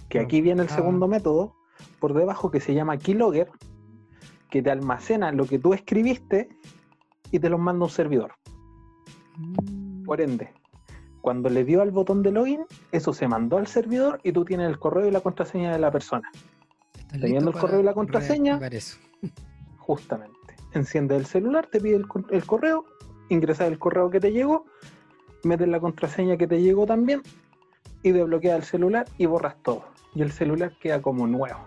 [0.09, 0.75] que aquí viene el Ah.
[0.75, 1.55] segundo método,
[2.01, 3.49] por debajo que se llama keylogger,
[4.51, 6.49] que te almacena lo que tú escribiste
[7.31, 8.33] y te los manda un servidor.
[9.37, 10.05] Mm.
[10.05, 10.53] Por ende,
[11.21, 14.69] cuando le dio al botón de login, eso se mandó al servidor y tú tienes
[14.69, 16.31] el correo y la contraseña de la persona.
[16.99, 18.59] ¿Estás teniendo el correo y la contraseña?
[18.69, 18.99] eso?
[19.79, 20.37] Justamente.
[20.73, 22.85] Enciende el celular, te pide el, correo,
[23.29, 24.65] ingresas el correo que te llegó,
[25.43, 27.23] metes la contraseña que te llegó también
[28.03, 29.85] y desbloqueas el celular y borras todo.
[30.15, 31.59] Y el celular queda como nuevo.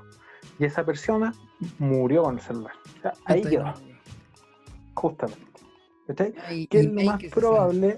[0.58, 1.34] Y esa persona
[1.80, 2.74] murió con el celular.
[2.98, 3.74] O sea, ahí quedó,
[4.94, 5.53] justamente.
[6.08, 6.34] ¿Cachai?
[6.68, 7.98] ¿Qué es lo más que probable?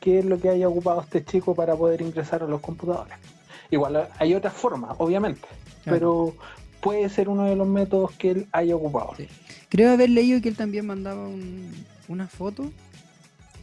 [0.00, 3.14] ¿Qué es lo que haya ocupado este chico para poder ingresar a los computadores?
[3.70, 5.46] Igual hay otras formas, obviamente,
[5.84, 5.98] Claro.
[5.98, 6.36] pero
[6.80, 9.12] puede ser uno de los métodos que él haya ocupado.
[9.16, 9.28] Sí.
[9.68, 11.72] Creo haber leído que él también mandaba un-
[12.08, 12.70] una foto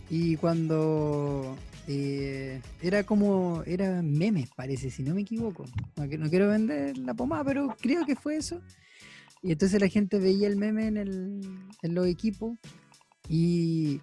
[0.10, 1.56] y cuando
[1.91, 5.65] eh, era como, era memes parece, si no me equivoco.
[5.98, 8.62] No, que- no quiero vender la pomada, pero creo que fue eso.
[9.41, 11.41] Y entonces la gente veía el meme en, el,
[11.82, 12.58] en los equipos
[13.30, 14.02] y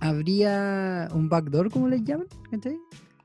[0.00, 2.80] habría un backdoor, como les llaman, ¿cachai?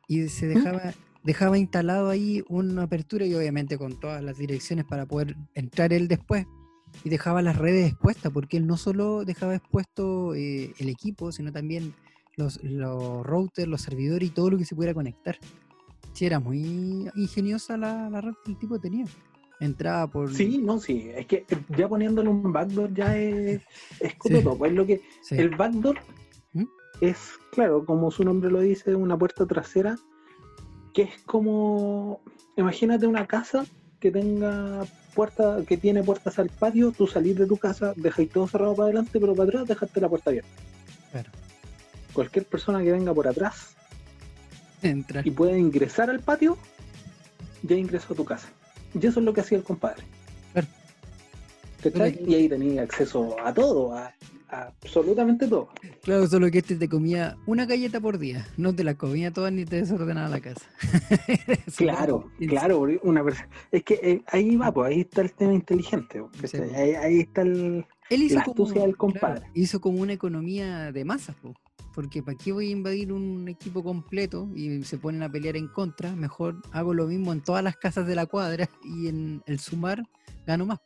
[0.08, 5.06] Y se dejaba, dejaba instalado ahí una apertura y obviamente con todas las direcciones para
[5.06, 6.46] poder entrar él después
[7.04, 11.52] y dejaba las redes expuestas, porque él no solo dejaba expuesto eh, el equipo, sino
[11.52, 11.94] también
[12.36, 15.38] los, los routers, los servidores y todo lo que se pudiera conectar.
[16.14, 19.06] Sí, era muy ingeniosa la, la red que el tipo tenía.
[19.60, 20.34] Entraba por...
[20.34, 23.62] Sí, no, sí, es que ya poniéndole un backdoor ya es,
[24.00, 24.18] es Sí.
[24.18, 25.98] cototo, pues lo que sí, el backdoor
[26.54, 26.66] ¿Mm?
[27.02, 27.18] es,
[27.52, 29.98] claro, como su nombre lo dice, una puerta trasera,
[30.94, 32.22] que es como,
[32.56, 33.66] imagínate una casa
[34.00, 38.48] que tenga puerta, que tiene puertas al patio, tú salís de tu casa, dejáis todo
[38.48, 40.50] cerrado para adelante, pero para atrás dejaste la puerta abierta.
[41.12, 41.32] claro.
[42.14, 43.76] Cualquier persona que venga por atrás
[44.84, 45.26] Entrar.
[45.26, 46.58] y pueda ingresar al patio,
[47.64, 48.50] ya ingresó a tu casa.
[49.02, 50.04] Y eso es lo que hacía el compadre.
[52.26, 54.14] Y ahí tenía acceso a todo, a,
[54.50, 55.70] a absolutamente todo.
[56.02, 58.48] Claro, solo que este te comía una galleta por día.
[58.58, 60.66] No te la comía todas ni te desordenaba la casa.
[61.78, 63.50] Claro, claro, una persona.
[63.72, 66.24] Es que eh, ahí va, pues ahí está el tema inteligente.
[66.40, 66.74] pues, pues.
[66.74, 67.86] ahí, ahí está el.
[68.10, 69.48] Él hizo la como, claro, compadre.
[69.54, 71.54] hizo como una economía de masas, po,
[71.98, 75.68] porque ¿para qué voy a invadir un equipo completo y se ponen a pelear en
[75.68, 76.16] contra?
[76.16, 80.04] Mejor hago lo mismo en todas las casas de la cuadra y en el sumar
[80.46, 80.78] gano más.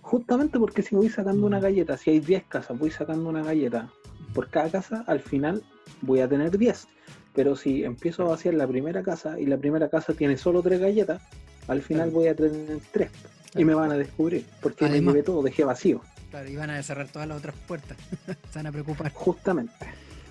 [0.00, 1.62] Justamente porque si voy sacando una Mm.
[1.62, 3.90] galleta, si hay 10 casas, voy sacando una galleta
[4.32, 5.62] por cada casa, al final
[6.00, 6.88] voy a tener 10.
[7.34, 10.80] Pero si empiezo a vaciar la primera casa y la primera casa tiene solo 3
[10.80, 11.20] galletas,
[11.66, 13.10] al final voy a tener 3.
[13.54, 16.00] Y me van a descubrir, porque me Además- llevé todo, dejé vacío.
[16.30, 17.96] Claro, y van a cerrar todas las otras puertas.
[18.26, 19.10] se van a preocupar.
[19.12, 19.72] Justamente,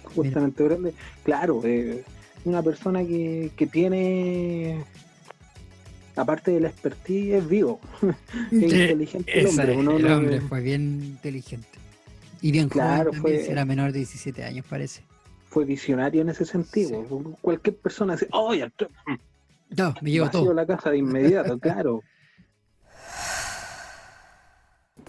[0.04, 0.94] justamente, grande.
[1.24, 2.04] Claro, eh,
[2.46, 4.84] una persona que, que tiene,
[6.16, 7.80] aparte de la expertise, es vivo,
[8.52, 9.76] es inteligente el hombre.
[9.76, 11.68] uno el no- hombre fue bien inteligente.
[12.42, 15.02] Y bien Claro, joven fue- era menor de 17 años, parece.
[15.50, 17.04] fue visionario en ese sentido.
[17.42, 18.88] Cualquier persona dice, ¡oh, ya entré!
[19.76, 20.54] No, me llevo todo.
[20.54, 22.04] la casa de inmediato, claro.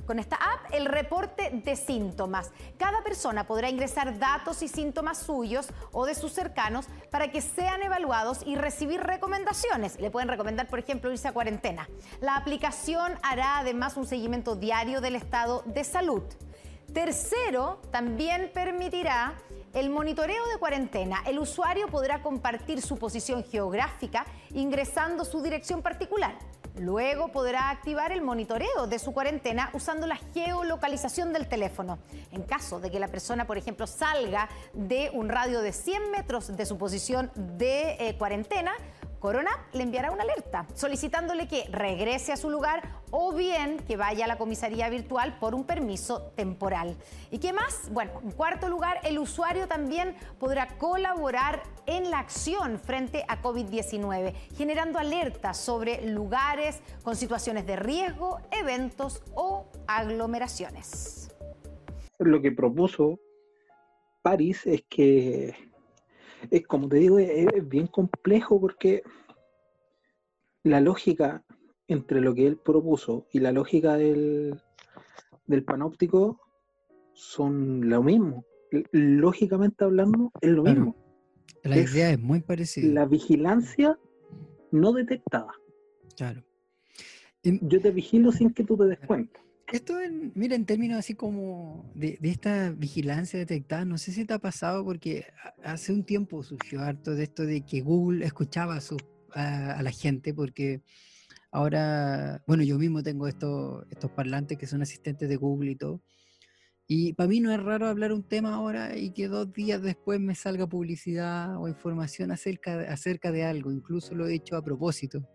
[0.09, 2.51] Con esta app el reporte de síntomas.
[2.79, 7.83] Cada persona podrá ingresar datos y síntomas suyos o de sus cercanos para que sean
[7.83, 10.01] evaluados y recibir recomendaciones.
[10.01, 11.91] Le pueden recomendar, por ejemplo, irse a cuarentena.
[12.23, 16.23] La aplicación hará además un seguimiento diario del estado de salud.
[16.95, 19.35] Tercero, también permitirá
[19.75, 21.23] el monitoreo de cuarentena.
[21.27, 26.39] El usuario podrá compartir su posición geográfica ingresando su dirección particular.
[26.79, 31.99] Luego podrá activar el monitoreo de su cuarentena usando la geolocalización del teléfono.
[32.31, 36.57] En caso de que la persona, por ejemplo, salga de un radio de 100 metros
[36.57, 38.73] de su posición de eh, cuarentena,
[39.19, 44.25] Corona le enviará una alerta solicitándole que regrese a su lugar o bien que vaya
[44.25, 46.97] a la comisaría virtual por un permiso temporal.
[47.31, 47.91] ¿Y qué más?
[47.91, 54.35] Bueno, en cuarto lugar, el usuario también podrá colaborar en la acción frente a COVID-19,
[54.57, 61.35] generando alertas sobre lugares con situaciones de riesgo, eventos o aglomeraciones.
[62.19, 63.21] Lo que propuso
[64.23, 65.68] París es que
[66.51, 69.03] es como te digo, es, bien complejo porque
[70.63, 71.45] la lógica
[71.87, 74.61] entre lo que él propuso y la lógica del,
[75.47, 76.41] del panóptico
[77.15, 78.45] son lo mismo.
[78.93, 80.97] Lógicamente hablando, es lo mismo.
[81.65, 82.93] La idea es muy parecida.
[82.93, 83.99] La vigilancia
[84.71, 85.53] no detectada.
[86.17, 86.45] Claro.
[87.43, 89.41] Yo te vigilo sin que tú te des cuenta.
[89.73, 94.33] Esto, en, mira, en términos así como de, esta vigilancia detectada, no sé si te
[94.33, 95.27] ha pasado porque
[95.63, 98.97] hace un tiempo surgió harto de esto de que Google escuchaba a, su,
[99.35, 100.81] a, la gente porque
[101.51, 106.01] ahora, bueno, yo mismo tengo estos, estos parlantes que son asistentes de Google y todo.
[106.87, 110.19] Y para mí no es raro hablar un tema ahora y que dos días después
[110.19, 113.71] me salga publicidad o información acerca, acerca de algo.
[113.71, 115.29] Incluso lo he hecho a propósito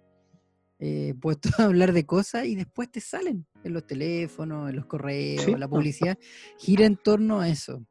[0.79, 4.85] eh, puesto a hablar de cosas y después te salen en los teléfonos, en los
[4.85, 6.17] correos, la publicidad,
[6.57, 7.85] gira en torno a eso.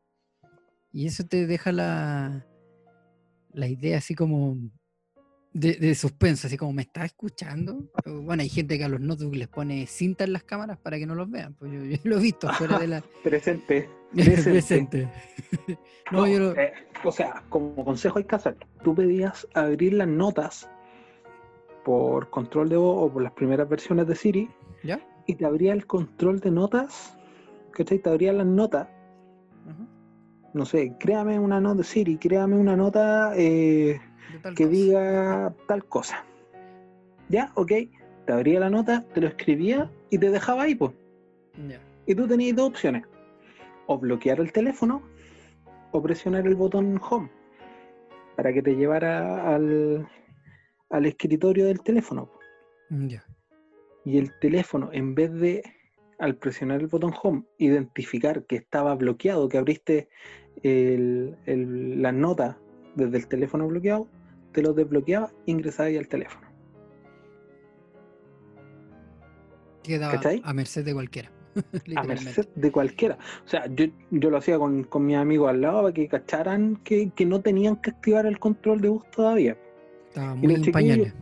[0.93, 2.47] Y eso te deja la,
[3.53, 4.59] la idea así como
[5.53, 7.91] de, suspenso, así como me está escuchando.
[8.05, 11.07] Bueno, hay gente que a los notebooks les pone cinta en las cámaras para que
[11.07, 11.55] no los vean.
[11.55, 13.05] Pues yo, lo he visto fuera de la.
[13.23, 13.89] Presente.
[14.13, 15.09] Presente.
[16.15, 16.73] Eh,
[17.05, 18.57] o sea, como consejo hay que hacer.
[18.85, 20.69] Tú pedías abrir las notas
[21.85, 24.51] por control de voz o por las primeras versiones de Siri.
[24.83, 25.01] ¿Ya?
[25.27, 27.17] Y te abría el control de notas,
[27.73, 27.99] ¿cachai?
[27.99, 28.89] Te abría las notas.
[30.55, 34.01] No sé, créame una nota de Siri, créame una nota eh,
[34.55, 36.25] que diga tal cosa.
[37.29, 37.53] ¿Ya?
[37.55, 37.73] Ok.
[38.27, 40.93] Te abría la nota, te lo escribía y te dejaba ahí, pues.
[42.07, 43.05] Y tú tenías dos opciones.
[43.87, 45.03] O bloquear el teléfono
[45.91, 47.31] o presionar el botón home
[48.37, 50.09] para que te llevara al,
[50.93, 52.31] al escritorio del teléfono.
[52.91, 53.09] Mm,
[54.05, 55.63] y el teléfono, en vez de
[56.19, 60.09] al presionar el botón home, identificar que estaba bloqueado, que abriste
[60.63, 61.37] el,
[62.01, 62.59] la nota
[62.95, 64.09] desde el teléfono bloqueado,
[64.53, 66.47] te lo desbloqueaba e ingresaba ahí al teléfono.
[69.83, 71.33] Quedaba a merced de cualquiera.
[71.97, 73.19] a merced de cualquiera.
[73.45, 76.77] O sea, yo, yo lo hacía con, con mis amigos al lado para que cacharan
[76.85, 79.57] que, que no tenían que activar el control de bus todavía.
[80.13, 81.13] Estaba muy en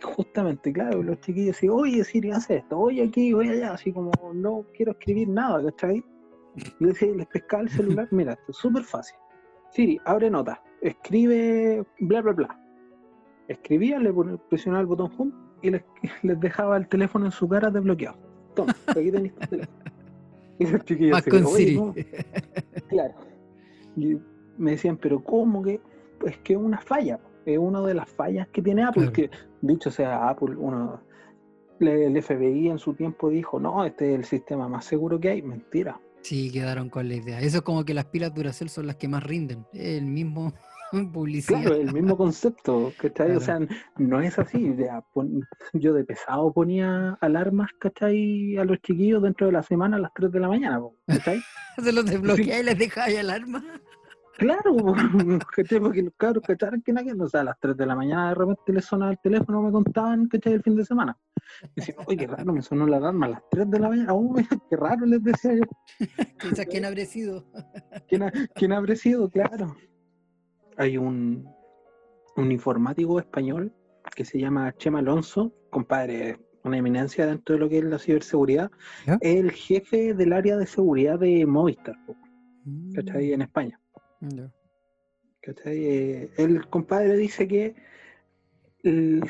[0.00, 4.12] Justamente, claro, los chiquillos así, oye Siri, hace esto, oye aquí, oye allá, así como
[4.32, 6.02] no quiero escribir nada, ¿cachai?
[6.80, 9.18] Y decía, les pescaba el celular, mira, esto es súper fácil.
[9.72, 12.60] Siri, abre nota, escribe bla bla bla.
[13.48, 14.14] Escribía, le
[14.48, 15.70] presionaba el botón home y
[16.22, 18.16] les, dejaba el teléfono en su cara desbloqueado.
[18.54, 19.78] Toma, aquí tenéis el teléfono.
[20.60, 21.78] Y los chiquillos así, con Siri.
[22.88, 23.14] Claro.
[23.96, 24.16] Y
[24.56, 25.80] me decían, pero ¿cómo que?
[26.18, 27.20] Pues que es una falla
[27.52, 29.30] es una de las fallas que tiene Apple, que
[29.60, 31.00] dicho sea Apple, uno
[31.80, 35.42] el FBI en su tiempo dijo, no, este es el sistema más seguro que hay,
[35.42, 36.00] mentira.
[36.22, 37.40] Sí, quedaron con la idea.
[37.40, 39.64] Eso es como que las pilas Duracell son las que más rinden.
[39.72, 40.52] El mismo
[41.12, 41.60] publicidad.
[41.60, 43.36] Claro, el mismo concepto, ¿cachai?
[43.36, 43.60] O sea,
[43.96, 44.74] no es así.
[45.72, 48.56] Yo de pesado ponía alarmas, ¿cachai?
[48.56, 51.40] A los chiquillos dentro de la semana a las 3 de la mañana, ¿cachai?
[51.82, 53.62] Se los desbloquea y les deja ahí alarma.
[54.38, 54.76] Claro,
[55.82, 58.34] porque los cabros cacharon que nadie, o sea, a las 3 de la mañana de
[58.36, 60.52] repente les sonaba el teléfono, me contaban, ¿cachai?
[60.52, 61.18] El fin de semana.
[61.74, 64.14] Y decían, oye, qué raro, me sonó la alarma a las 3 de la mañana,
[64.14, 64.36] oh,
[64.70, 65.62] qué raro, les decía yo.
[66.40, 67.44] Quizás quién habrá sido.
[68.08, 69.28] ¿Quién, ha, ¿Quién habrá sido?
[69.28, 69.76] Claro.
[70.76, 71.44] Hay un,
[72.36, 73.74] un informático español
[74.14, 78.70] que se llama Chema Alonso, compadre, una eminencia dentro de lo que es la ciberseguridad,
[79.20, 81.96] es el jefe del área de seguridad de Movistar,
[82.94, 83.30] ¿cachai?
[83.30, 83.34] Mm.
[83.34, 83.80] En España.
[85.64, 87.74] Eh, el compadre dice que
[88.82, 89.22] el,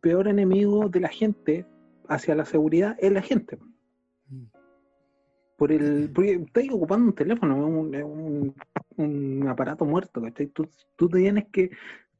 [0.00, 1.66] peor enemigo de la gente
[2.08, 3.58] hacia la seguridad es la gente.
[4.28, 4.44] Mm.
[5.56, 8.54] Por el, porque estás ocupando un teléfono, es un, un-
[8.96, 10.46] un aparato muerto, ¿cachai?
[10.48, 11.70] Tú, tú tienes que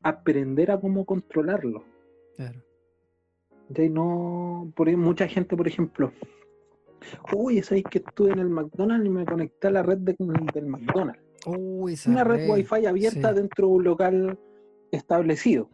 [0.03, 1.84] aprender a cómo controlarlo.
[2.36, 2.61] Claro.
[3.68, 3.88] ¿cachai?
[3.88, 6.12] No, por mucha gente, por ejemplo,
[7.32, 10.16] oye, ¿sabéis que estuve en el McDonald's y me conecté a la red de-
[10.55, 11.20] del McDonald's?
[11.47, 13.34] Una red red, Wi-Fi abierta sí.
[13.34, 14.38] dentro de un local
[14.90, 15.68] establecido.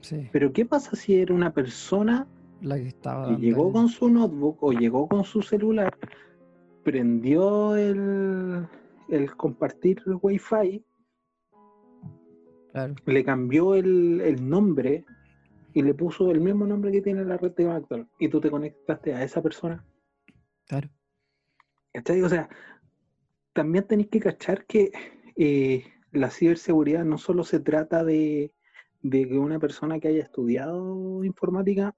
[0.00, 2.26] Sí, Pero ¿qué pasa si era una persona
[2.60, 3.28] la que estaba.
[3.28, 5.96] que llegó con su notebook o llegó con su celular,
[6.82, 8.66] prendió el,
[9.08, 10.84] el compartir el Wi-Fi,
[12.72, 15.04] Claro, le cambió el, el nombre
[15.74, 18.50] y le puso el mismo nombre que tiene la red de McDonald's y tú te
[18.50, 19.84] conectaste a esa persona?
[20.66, 20.88] claro.
[21.92, 22.20] ¿Cachai?
[22.22, 22.48] O sea,
[23.54, 24.90] también tenéis que cachar que
[25.36, 28.52] eh, la ciberseguridad no solo se trata de,
[29.02, 31.94] de que una persona que haya estudiado informática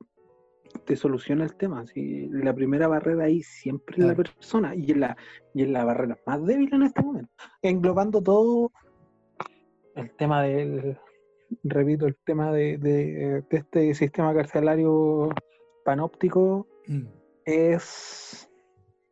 [0.85, 1.87] te solucione el tema.
[1.87, 5.17] Si la primera barrera ahí siempre es la persona y es la,
[5.55, 7.33] y es la barrera más débil en este momento.
[7.63, 8.71] Englobando todo
[9.95, 10.99] el tema del,
[11.63, 15.31] repito, el tema de, de- de este sistema carcelario
[15.85, 17.07] panóptico Mm,
[17.45, 18.49] es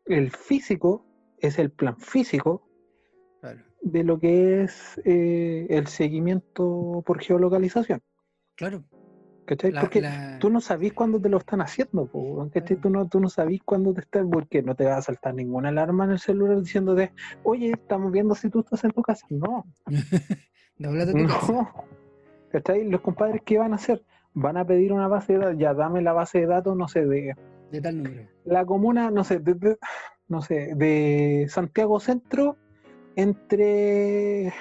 [0.04, 1.04] el físico,
[1.46, 2.68] es el plan físico
[3.40, 8.00] Claro, de lo que es eh, el seguimiento por geolocalización.
[8.56, 8.84] claro.
[9.46, 9.72] ¿Cachai?
[9.72, 12.78] La- Porque la- tú no sabís cuándo te lo están haciendo, po, ¿cachai?
[12.78, 15.68] Tú no, tú no sabís cuándo te están, porque no te va a saltar ninguna
[15.68, 19.26] alarma en el celular diciéndote, oye, estamos viendo si tú estás en tu casa.
[19.28, 19.66] No,
[20.78, 21.74] no.
[22.50, 22.88] ¿Cachai?
[22.88, 24.02] Los compadres, ¿qué van a hacer?
[24.32, 27.04] Van a pedir una base de datos, ya dame la base de datos, no sé,
[27.04, 27.34] de
[27.70, 28.26] De tal número.
[28.44, 29.78] la comuna, no sé, de, de-
[30.28, 32.56] no sé, de Santiago Centro,
[33.16, 34.52] entre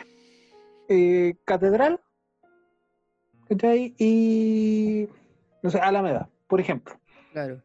[0.89, 1.99] eh, Catedral,
[3.49, 3.95] ¿cachai?
[3.97, 5.07] Y,
[5.61, 6.95] no sé, Alameda, por ejemplo.
[7.32, 7.61] Claro.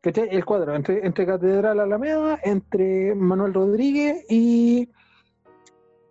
[0.00, 0.28] ¿Cachai?
[0.30, 4.90] El cuadro, entre, entre Catedral Alameda, entre Manuel Rodríguez y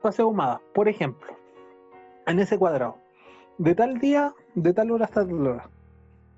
[0.02, 1.38] Paseo Humada, por ejemplo.
[2.26, 2.98] En ese cuadrado.
[3.58, 5.70] De tal día, de tal hora hasta tal hora.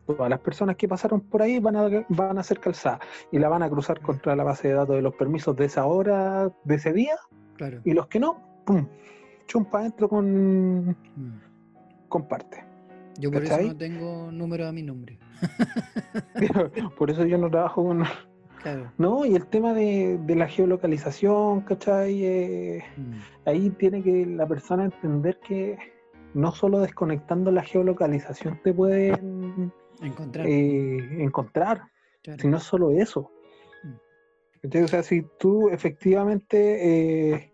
[0.05, 2.99] Todas las personas que pasaron por ahí van a, van a ser calzadas
[3.31, 5.85] y la van a cruzar contra la base de datos de los permisos de esa
[5.85, 7.15] hora, de ese día,
[7.57, 7.81] Claro.
[7.83, 8.85] y los que no, ¡pum!
[9.47, 11.39] Chumpa adentro con, Mm.
[12.09, 12.63] con parte.
[13.17, 15.17] Yo por eso no tengo número a mi nombre.
[16.97, 18.03] Por eso yo no trabajo con,
[18.61, 18.91] Claro.
[18.97, 22.23] No, y el tema de, de la geolocalización, ¿cachai?
[22.25, 23.13] Eh, Mm,
[23.47, 25.77] ahí tiene que la persona entender que
[26.33, 29.71] no solo desconectando la geolocalización te pueden
[30.01, 30.45] Encontrar.
[30.47, 31.81] eh, encontrar,
[32.23, 32.41] claro.
[32.41, 33.31] sino solo eso.
[33.83, 33.93] Mm.
[34.63, 34.83] ¿Cachai?
[34.83, 37.51] O sea, si tú efectivamente eh,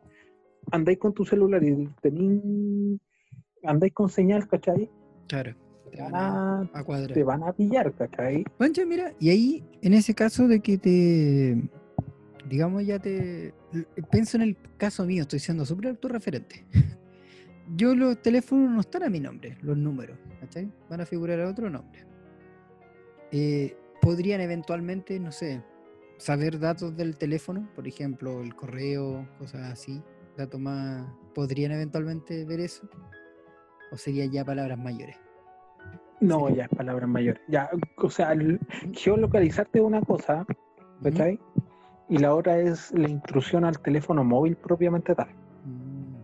[0.72, 3.00] andáis con tu celular y tení-
[3.64, 4.90] andáis con señal, ¿cachai?
[5.28, 5.56] Claro.
[5.92, 7.12] Te van a, a, a cuadrar.
[7.14, 8.46] te van a pillar, ¿cachai?
[8.58, 11.62] Pancho, mira, y ahí, en ese caso de que te,
[12.48, 13.54] digamos, ya te,
[14.10, 16.66] pienso en el caso mío, estoy siendo súper autorreferente.
[17.76, 20.70] Yo los teléfonos no están a mi nombre, los números, ¿cachai?
[20.90, 22.06] Van a figurar a otro nombre.
[23.32, 25.62] Eh, podrían eventualmente, no sé,
[26.18, 30.02] saber datos del teléfono, por ejemplo, el correo, cosas así,
[30.38, 32.88] datos más, ¿podrían eventualmente ver eso?
[33.92, 35.18] ¿O serían ya palabras mayores?
[36.20, 37.42] No, ya es palabras mayores.
[37.48, 38.36] Ya, o sea,
[38.94, 40.46] geolocalizarte es una cosa.
[41.04, 41.40] ¿cachai?
[42.10, 45.30] Y la otra es la intrusión al teléfono móvil propiamente tal.
[45.66, 46.16] Mm,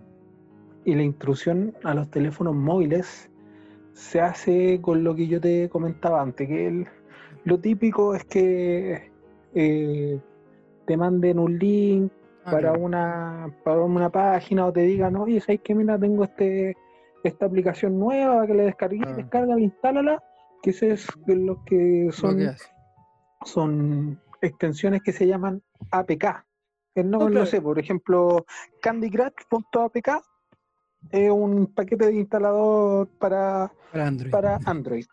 [0.86, 3.30] Y la intrusión a los teléfonos móviles
[3.94, 6.88] se hace con lo que yo te comentaba antes, que el-
[7.48, 9.12] lo típico es que
[9.54, 10.20] eh,
[10.86, 12.12] te manden un link
[12.44, 12.80] ah, para claro.
[12.84, 16.76] una para una página o te digan, oye, ¿sabes que Mira, tengo este
[17.24, 19.14] esta aplicación nueva que le descargué, Ah.
[19.14, 20.24] descárgala, instálala,
[20.62, 22.52] que ese es lo que Lo son, que
[23.44, 26.46] son extensiones que se llaman APK.
[26.96, 27.40] El nombre, claro.
[27.42, 28.46] no sé, por ejemplo,
[28.82, 30.10] candycrush.apk
[31.12, 34.32] es un paquete de instalador para, Para Android.
[34.32, 35.06] para Android.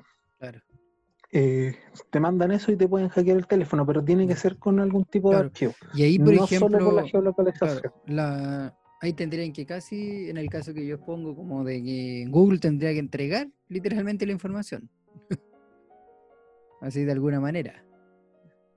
[1.36, 1.74] Eh,
[2.10, 5.04] te mandan eso y te pueden hackear el teléfono, pero tiene que ser con algún
[5.04, 5.42] tipo Claro.
[5.42, 5.72] de archivo.
[5.92, 7.92] Y ahí, por no ejemplo, solo por la claro, geolocalización.
[8.06, 12.60] la- ahí tendrían que casi, en el caso que yo pongo, como de que Google
[12.60, 14.88] tendría que entregar literalmente la información.
[16.80, 17.84] así de alguna manera.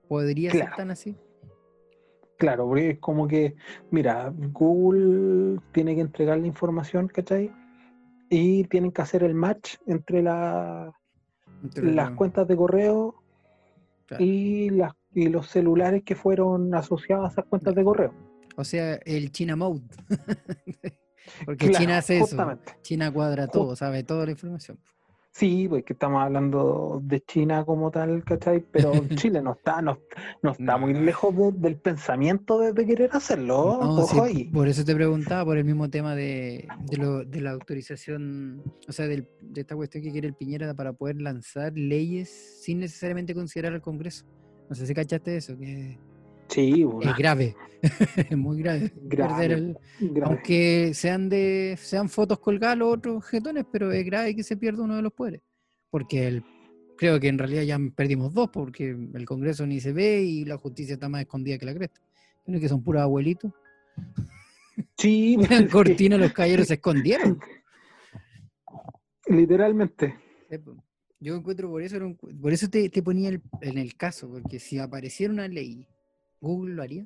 [0.08, 1.14] ¿Podría ser tan así?
[2.38, 3.54] Claro, porque es como que,
[3.90, 7.52] mira, Google tiene que entregar la información, ¿cachai?
[8.30, 10.92] Y tienen que hacer el match entre la-
[11.74, 13.14] Las cuentas de correo
[14.06, 14.24] claro.
[14.24, 18.14] y, las, y los celulares que fueron asociados a esas cuentas de correo.
[18.56, 19.82] O sea, el China Mode.
[21.44, 22.58] Porque Claro, China hace eso.
[22.82, 24.78] China cuadra todo, sabe toda la información.
[25.38, 28.60] Sí, pues que estamos hablando de China como tal, ¿cachai?
[28.72, 29.98] Pero Chile no está, no,
[30.42, 33.78] no está muy lejos de- del pensamiento de, de querer hacerlo.
[33.80, 34.44] No, Ojo sí, ahí.
[34.52, 38.92] por eso te preguntaba, por el mismo tema de, de, lo- de la autorización, o
[38.92, 42.28] sea, del- de esta cuestión que quiere el Piñera para poder lanzar leyes
[42.64, 44.24] sin necesariamente considerar al Congreso.
[44.68, 45.96] No sé si cachaste eso, que
[46.48, 47.54] Sí, es grave,
[48.16, 48.92] es muy grave.
[49.02, 49.78] Grave, perder el-
[50.12, 50.34] grave.
[50.34, 54.82] aunque sean de sean fotos colgadas los otros jetones, pero es grave que se pierda
[54.82, 55.42] uno de los poderes.
[55.90, 56.44] Porque el,
[56.96, 60.56] creo que en realidad ya perdimos dos, porque el Congreso ni se ve y la
[60.56, 62.00] justicia está más escondida que la cresta.
[62.44, 63.52] Creo que son puros abuelitos.
[64.96, 67.38] Sí, En cortina los caballeros se escondieron.
[69.26, 70.14] literalmente.
[71.20, 71.98] Yo encuentro por eso,
[72.40, 75.86] por eso te, te ponía el- en el caso, porque si apareciera una ley,
[76.40, 77.04] Google lo haría.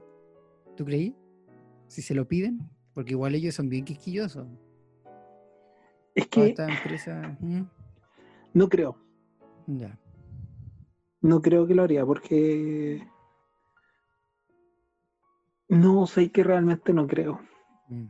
[0.77, 1.17] ¿Tú creí?
[1.87, 2.61] Si se lo piden,
[2.95, 4.47] porque igual ellos son bien quisquillosos.
[6.15, 7.37] Es que estas empresas.
[7.41, 7.63] ¿mm?
[8.55, 8.97] no creo,
[9.67, 9.99] Ya.
[11.23, 13.07] no creo que lo haría porque
[15.69, 17.41] no sé que realmente no creo.
[17.89, 18.09] Mm.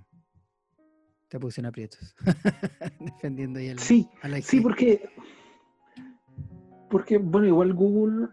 [1.28, 2.14] Te puse en aprietos.
[3.00, 5.08] Defendiendo ahí a la, Sí, a la sí, porque
[6.90, 8.28] porque bueno, igual Google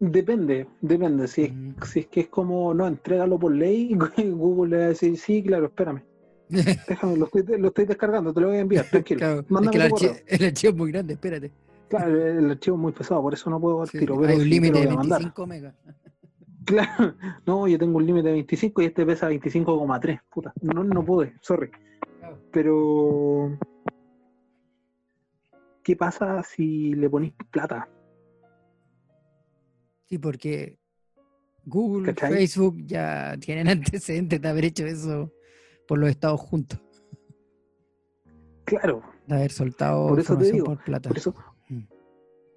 [0.00, 1.28] depende, depende.
[1.28, 1.86] Si es, Ujú.
[1.86, 3.94] si es que es como no, entrégalo por ley,
[4.34, 6.02] Google le va a decir sí, claro, espérame.
[6.48, 9.20] Déjame, lo estoy, lo estoy descargando, te lo voy a enviar, tranquilo.
[9.20, 10.22] Claro, es que el, tu archi- correo.
[10.26, 11.52] el archivo es muy grande, espérate.
[11.88, 14.24] Claro, el archivo es muy pesado, por eso no puedo Sí, tiro.
[14.24, 15.18] Hay un límite de voy a mandar.
[15.20, 15.74] 25 megas.
[16.64, 17.14] Claro,
[17.46, 20.20] no, yo tengo un límite de 25 y este pesa 25,3.
[20.32, 21.70] Puta, no, no pude, sorry.
[22.20, 22.38] Claro.
[22.52, 23.58] Pero,
[25.82, 27.88] ¿qué pasa si le ponís plata?
[30.10, 30.76] Sí, porque
[31.64, 32.32] Google, ¿Cachai?
[32.32, 35.32] Facebook ya tienen antecedentes de haber hecho eso
[35.86, 36.80] por los estados juntos,
[38.64, 41.08] Claro, de haber soltado Por eso te información digo, por plata.
[41.08, 41.34] por eso,
[41.68, 41.84] Mm.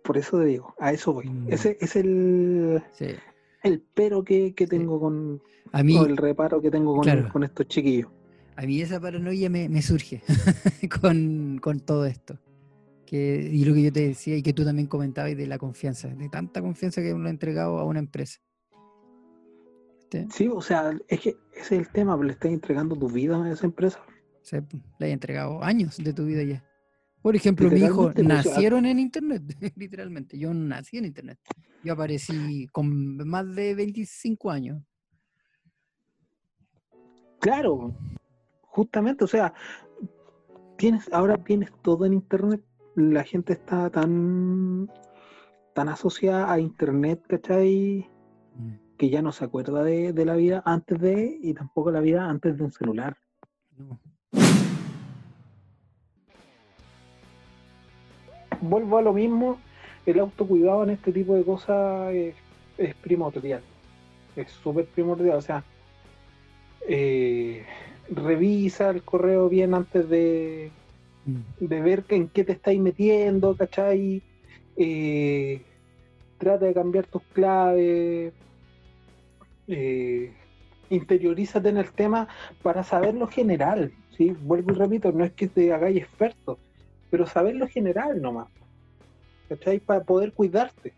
[0.04, 1.30] por eso te digo, a eso voy.
[1.30, 1.54] Mm.
[1.54, 3.08] Ese es el, Sí.
[3.64, 5.42] el pero que, que tengo con,
[5.72, 7.30] A mí, o el reparo que tengo con, Claro.
[7.32, 8.10] con estos chiquillos.
[8.56, 10.22] a mí esa paranoia me, me surge
[11.02, 12.40] con, con todo esto.
[13.06, 16.08] Que, y lo que yo te decía y que tú también comentabas de la confianza,
[16.08, 18.40] de tanta confianza que uno ha entregado a una empresa.
[20.32, 23.52] Sí, o sea, es que ese es el tema, le estás entregando tu vida a
[23.52, 24.00] esa empresa.
[24.42, 24.64] O sea,
[25.00, 26.64] le has entregado años de tu vida ya.
[27.22, 29.42] Por ejemplo, mi hijo pues, nacieron en internet,
[29.78, 30.38] literalmente.
[30.38, 31.40] Yo nací en internet.
[31.84, 34.84] Yo aparecí con más de 25 años.
[37.40, 37.96] Claro,
[38.62, 39.54] justamente, o sea,
[40.78, 42.62] tienes, ahora tienes todo en internet.
[42.96, 44.88] La gente está tan,
[45.74, 48.08] tan asociada a internet, ¿cachai?
[48.98, 52.30] Que ya no se acuerda de, de la vida antes de, y tampoco la vida
[52.30, 53.18] antes de un celular.
[53.78, 54.00] No.
[58.62, 59.58] Vuelvo a lo mismo,
[60.06, 62.36] el autocuidado en este tipo de cosas es,
[62.78, 63.62] es primordial.
[64.36, 65.64] Es súper primordial, o sea,
[66.88, 67.66] eh,
[68.10, 70.83] revisa el correo bien antes de, Mm.
[71.26, 74.22] De ver en qué te estáis metiendo, ¿cachai?
[74.76, 75.62] Eh,
[76.38, 78.34] trata de cambiar tus claves,
[79.68, 80.34] eh,
[80.90, 82.28] interiorízate en el tema
[82.62, 84.36] para saber lo general, ¿sí?
[84.42, 86.58] Vuelvo y repito, no es que te hagáis experto,
[87.10, 88.48] pero saber lo general nomás,
[89.50, 89.80] ¿cachai?
[89.80, 90.94] Para poder cuidarte.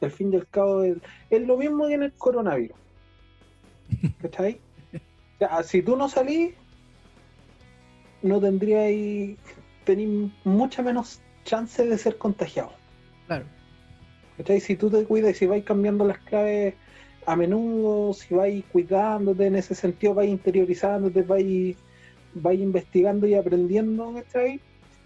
[0.00, 0.96] Al fin y al cabo es,
[1.28, 2.78] es lo mismo que en el coronavirus,
[4.22, 4.60] ¿cachai?
[5.34, 6.52] O sea, si tú no salís,
[8.22, 9.38] no tendríais
[9.88, 12.72] tenéis mucha menos chance de ser contagiado.
[13.26, 13.46] Claro.
[14.36, 14.60] ¿Cachai?
[14.60, 16.74] Si tú te cuidas y si vais cambiando las claves
[17.26, 21.76] a menudo, si vais cuidándote en ese sentido, vais interiorizándote, vais,
[22.34, 24.60] vais investigando y aprendiendo, ¿cachai?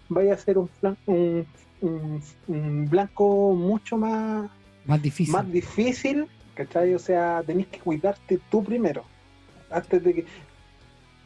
[0.09, 1.45] Vais a ser un, flan- un,
[1.81, 4.49] un- un blanco mucho más,
[4.85, 5.33] Más difícil.
[5.33, 6.93] más difícil, ¿cachai?
[6.93, 9.03] O sea, tenés que cuidarte tú primero,
[9.71, 10.25] antes de que...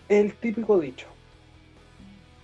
[0.10, 1.06] El típico dicho,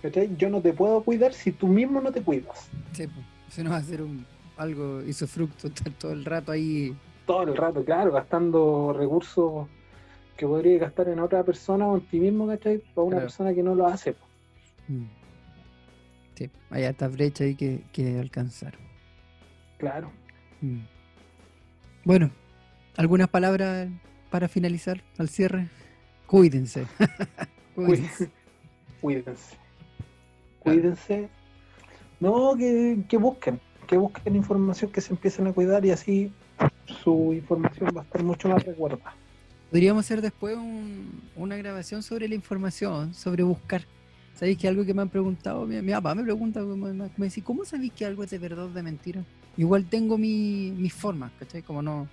[0.04, 0.36] ¿cachai?
[0.36, 2.68] Yo no te puedo cuidar si tú mismo no te cuidas.
[2.92, 3.06] Sí.
[3.48, 4.26] Si no va a ser un,
[4.58, 6.94] algo fructo estar todo el rato ahí.
[7.26, 9.66] todo el rato, claro, gastando recursos
[10.36, 12.78] que podría gastar en otra persona o en ti mismo, ¿cachai?
[12.94, 13.26] Para una Claro.
[13.26, 14.14] persona que no lo hace.
[14.88, 15.04] Mm.
[16.34, 18.74] Sí, hay esta brecha ahí que, que alcanzar.
[19.78, 20.10] Claro.
[20.60, 20.80] Mm.
[22.04, 22.30] Bueno,
[22.96, 23.88] ¿algunas palabras
[24.30, 25.68] para finalizar al cierre?
[26.26, 26.86] Cuídense.
[27.74, 28.30] Cuídense.
[29.00, 29.63] Cuídense.
[30.64, 31.28] Cuídense.
[32.20, 36.32] No, que, que busquen, que busquen información, que se empiecen a cuidar y así
[37.02, 39.14] su información va a estar mucho más resguardada.
[39.70, 43.82] Podríamos hacer después un- una grabación sobre la información, sobre buscar.
[44.34, 45.66] ¿Sabéis que algo que me han preguntado?
[45.66, 48.64] Mi, mi papá me pregunta, como- me dice, ¿cómo sabéis que algo es de verdad
[48.66, 49.22] o de mentira?
[49.56, 51.62] Igual tengo mi- mis formas, ¿cachai?
[51.62, 52.08] Como no...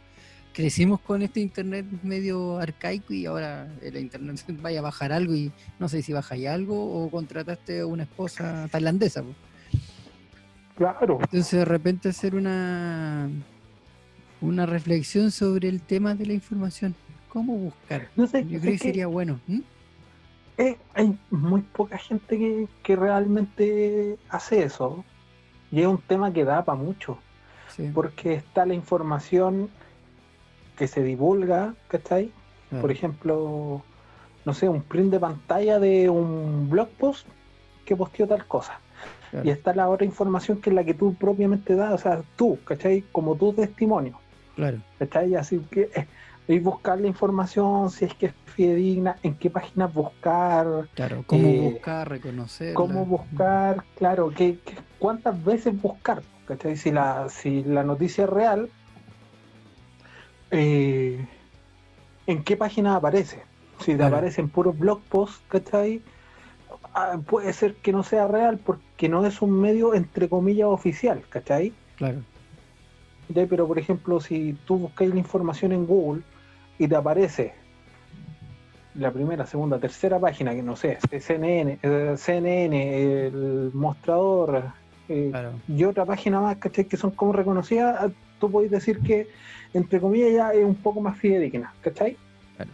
[0.54, 5.52] Crecimos con este internet medio arcaico y ahora el internet vaya a bajar algo y
[5.80, 9.24] no sé si bajáis algo o contrataste a una esposa tailandesa.
[10.78, 11.20] Claro.
[11.22, 13.30] Entonces de repente hacer una
[14.42, 16.96] una reflexión sobre el tema de la información.
[17.30, 18.10] ¿Cómo buscar?
[18.16, 19.40] No sé, Yo creo que que- sería bueno.
[19.48, 19.62] ¿m?
[20.58, 25.06] eh, hay muy poca gente que, que realmente hace eso.
[25.72, 27.18] Y es un tema que da para mucho.
[27.76, 29.70] Sí, Porque está la información
[30.78, 32.32] que se divulga, ¿cachai?
[32.70, 33.82] claro, Por ejemplo,
[34.46, 37.28] no sé, un print de pantalla de un blog post
[37.86, 38.80] que posteó tal cosa.
[39.30, 39.48] claro.
[39.48, 42.58] Y está la otra información que es la que tú propiamente das, o sea, tú,
[42.66, 43.04] ¿cachai?
[43.12, 44.20] Como tu testimonio,
[44.56, 44.80] claro.
[45.00, 45.36] ¿cachai?
[45.36, 46.08] Así que eh,
[46.48, 51.48] y buscar la información, si es que es fidedigna, en qué páginas buscar, Claro, cómo
[51.48, 52.74] Eh, buscar, reconocer.
[52.74, 54.58] cómo buscar, claro, qué-
[55.00, 56.76] cuántas veces buscar, ¿cachai?
[56.76, 58.70] Si la, si la noticia es real,
[60.52, 61.26] eh,
[62.28, 63.44] ¿en qué página aparece?
[63.80, 64.16] Si te Claro.
[64.18, 66.02] aparece en puros blog posts, ¿cachai?
[66.94, 71.24] Ah, puede ser que no sea real porque no es un medio entre comillas oficial,
[71.30, 71.74] ¿cachai?
[71.96, 72.22] Claro,
[73.28, 73.46] ¿Cachai?
[73.48, 76.22] Pero por ejemplo, si tú buscáis la información en Google
[76.78, 77.54] y te aparece
[78.96, 84.74] la primera, segunda, tercera página, que no sé, CNN, eh, CNN, el mostrador
[85.08, 85.54] eh, claro.
[85.68, 86.86] y otra página más, ¿cachai?
[86.86, 88.12] Que son como reconocidas,
[88.42, 89.30] tú podés decir que,
[89.74, 92.18] entre comillas, ya es un poco más fidedigna, ¿cachai?
[92.58, 92.72] Claro.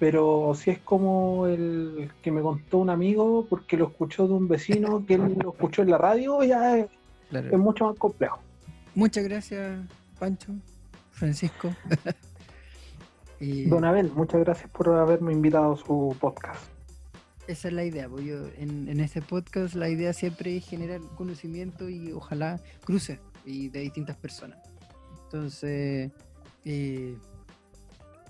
[0.00, 4.48] Pero si es como el que me contó un amigo, porque lo escuchó de un
[4.48, 6.86] vecino, que él lo escuchó en la radio, ya es,
[7.30, 7.48] claro.
[7.52, 8.40] es mucho más complejo.
[8.96, 9.86] Muchas gracias,
[10.18, 10.52] Pancho,
[11.12, 11.70] Francisco.
[13.40, 16.64] y Don Abel, muchas gracias por haberme invitado a su podcast.
[17.46, 18.08] esa es la idea.
[18.08, 23.20] Pues yo, en, en este podcast la idea siempre es generar conocimiento y ojalá cruce
[23.44, 24.58] y de distintas personas.
[25.24, 26.10] Entonces,
[26.64, 27.16] eh,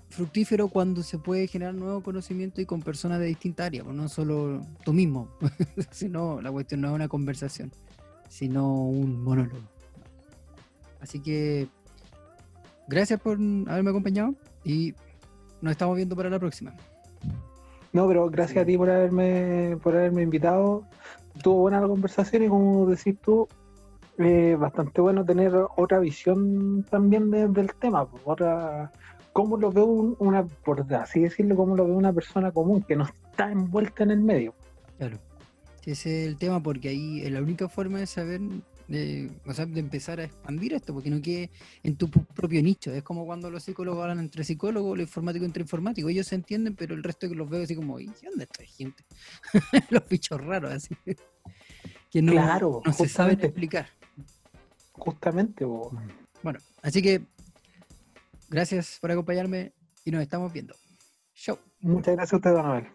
[0.09, 4.07] fructífero cuando se puede generar nuevo conocimiento y con personas de distintas áreas, pues no
[4.07, 5.29] solo tú mismo,
[5.91, 7.71] sino la cuestión no es una conversación,
[8.29, 9.59] sino un monólogo.
[11.01, 11.67] Así que
[12.87, 13.33] gracias por
[13.67, 14.93] haberme acompañado y
[15.61, 16.73] nos estamos viendo para la próxima.
[17.93, 20.83] No, pero gracias a ti por haberme, por haberme invitado.
[21.35, 23.47] Estuvo buena la conversación y como decís tú,
[24.17, 28.05] eh, bastante bueno tener otra visión también de- del tema.
[28.09, 28.91] pues, Otra,
[29.33, 32.95] cómo lo ve un- una, por así decirlo, cómo lo ve una persona común que
[32.95, 34.53] no está envuelta en el medio.
[34.97, 35.19] Claro.
[35.85, 38.41] Ese es el tema porque ahí es la única forma de saber,
[38.87, 41.51] de, o sea, de empezar a expandir esto, porque no quede
[41.83, 42.91] en tu propio nicho.
[42.91, 46.09] Es como cuando los psicólogos hablan entre psicólogos, los informáticos entre informáticos.
[46.09, 49.03] Ellos se entienden, pero el resto que los veo así como, ¿y dónde está gente?
[49.91, 50.95] los bichos raros, así.
[52.09, 53.87] Que no, Claro, no se saben explicar.
[54.97, 55.91] Justamente, po.
[56.41, 57.21] Bueno, así que
[58.49, 59.73] gracias por acompañarme
[60.03, 60.75] y nos estamos viendo.
[61.33, 61.57] Chau.
[61.81, 62.87] muchas gracias a usted, Don Abel.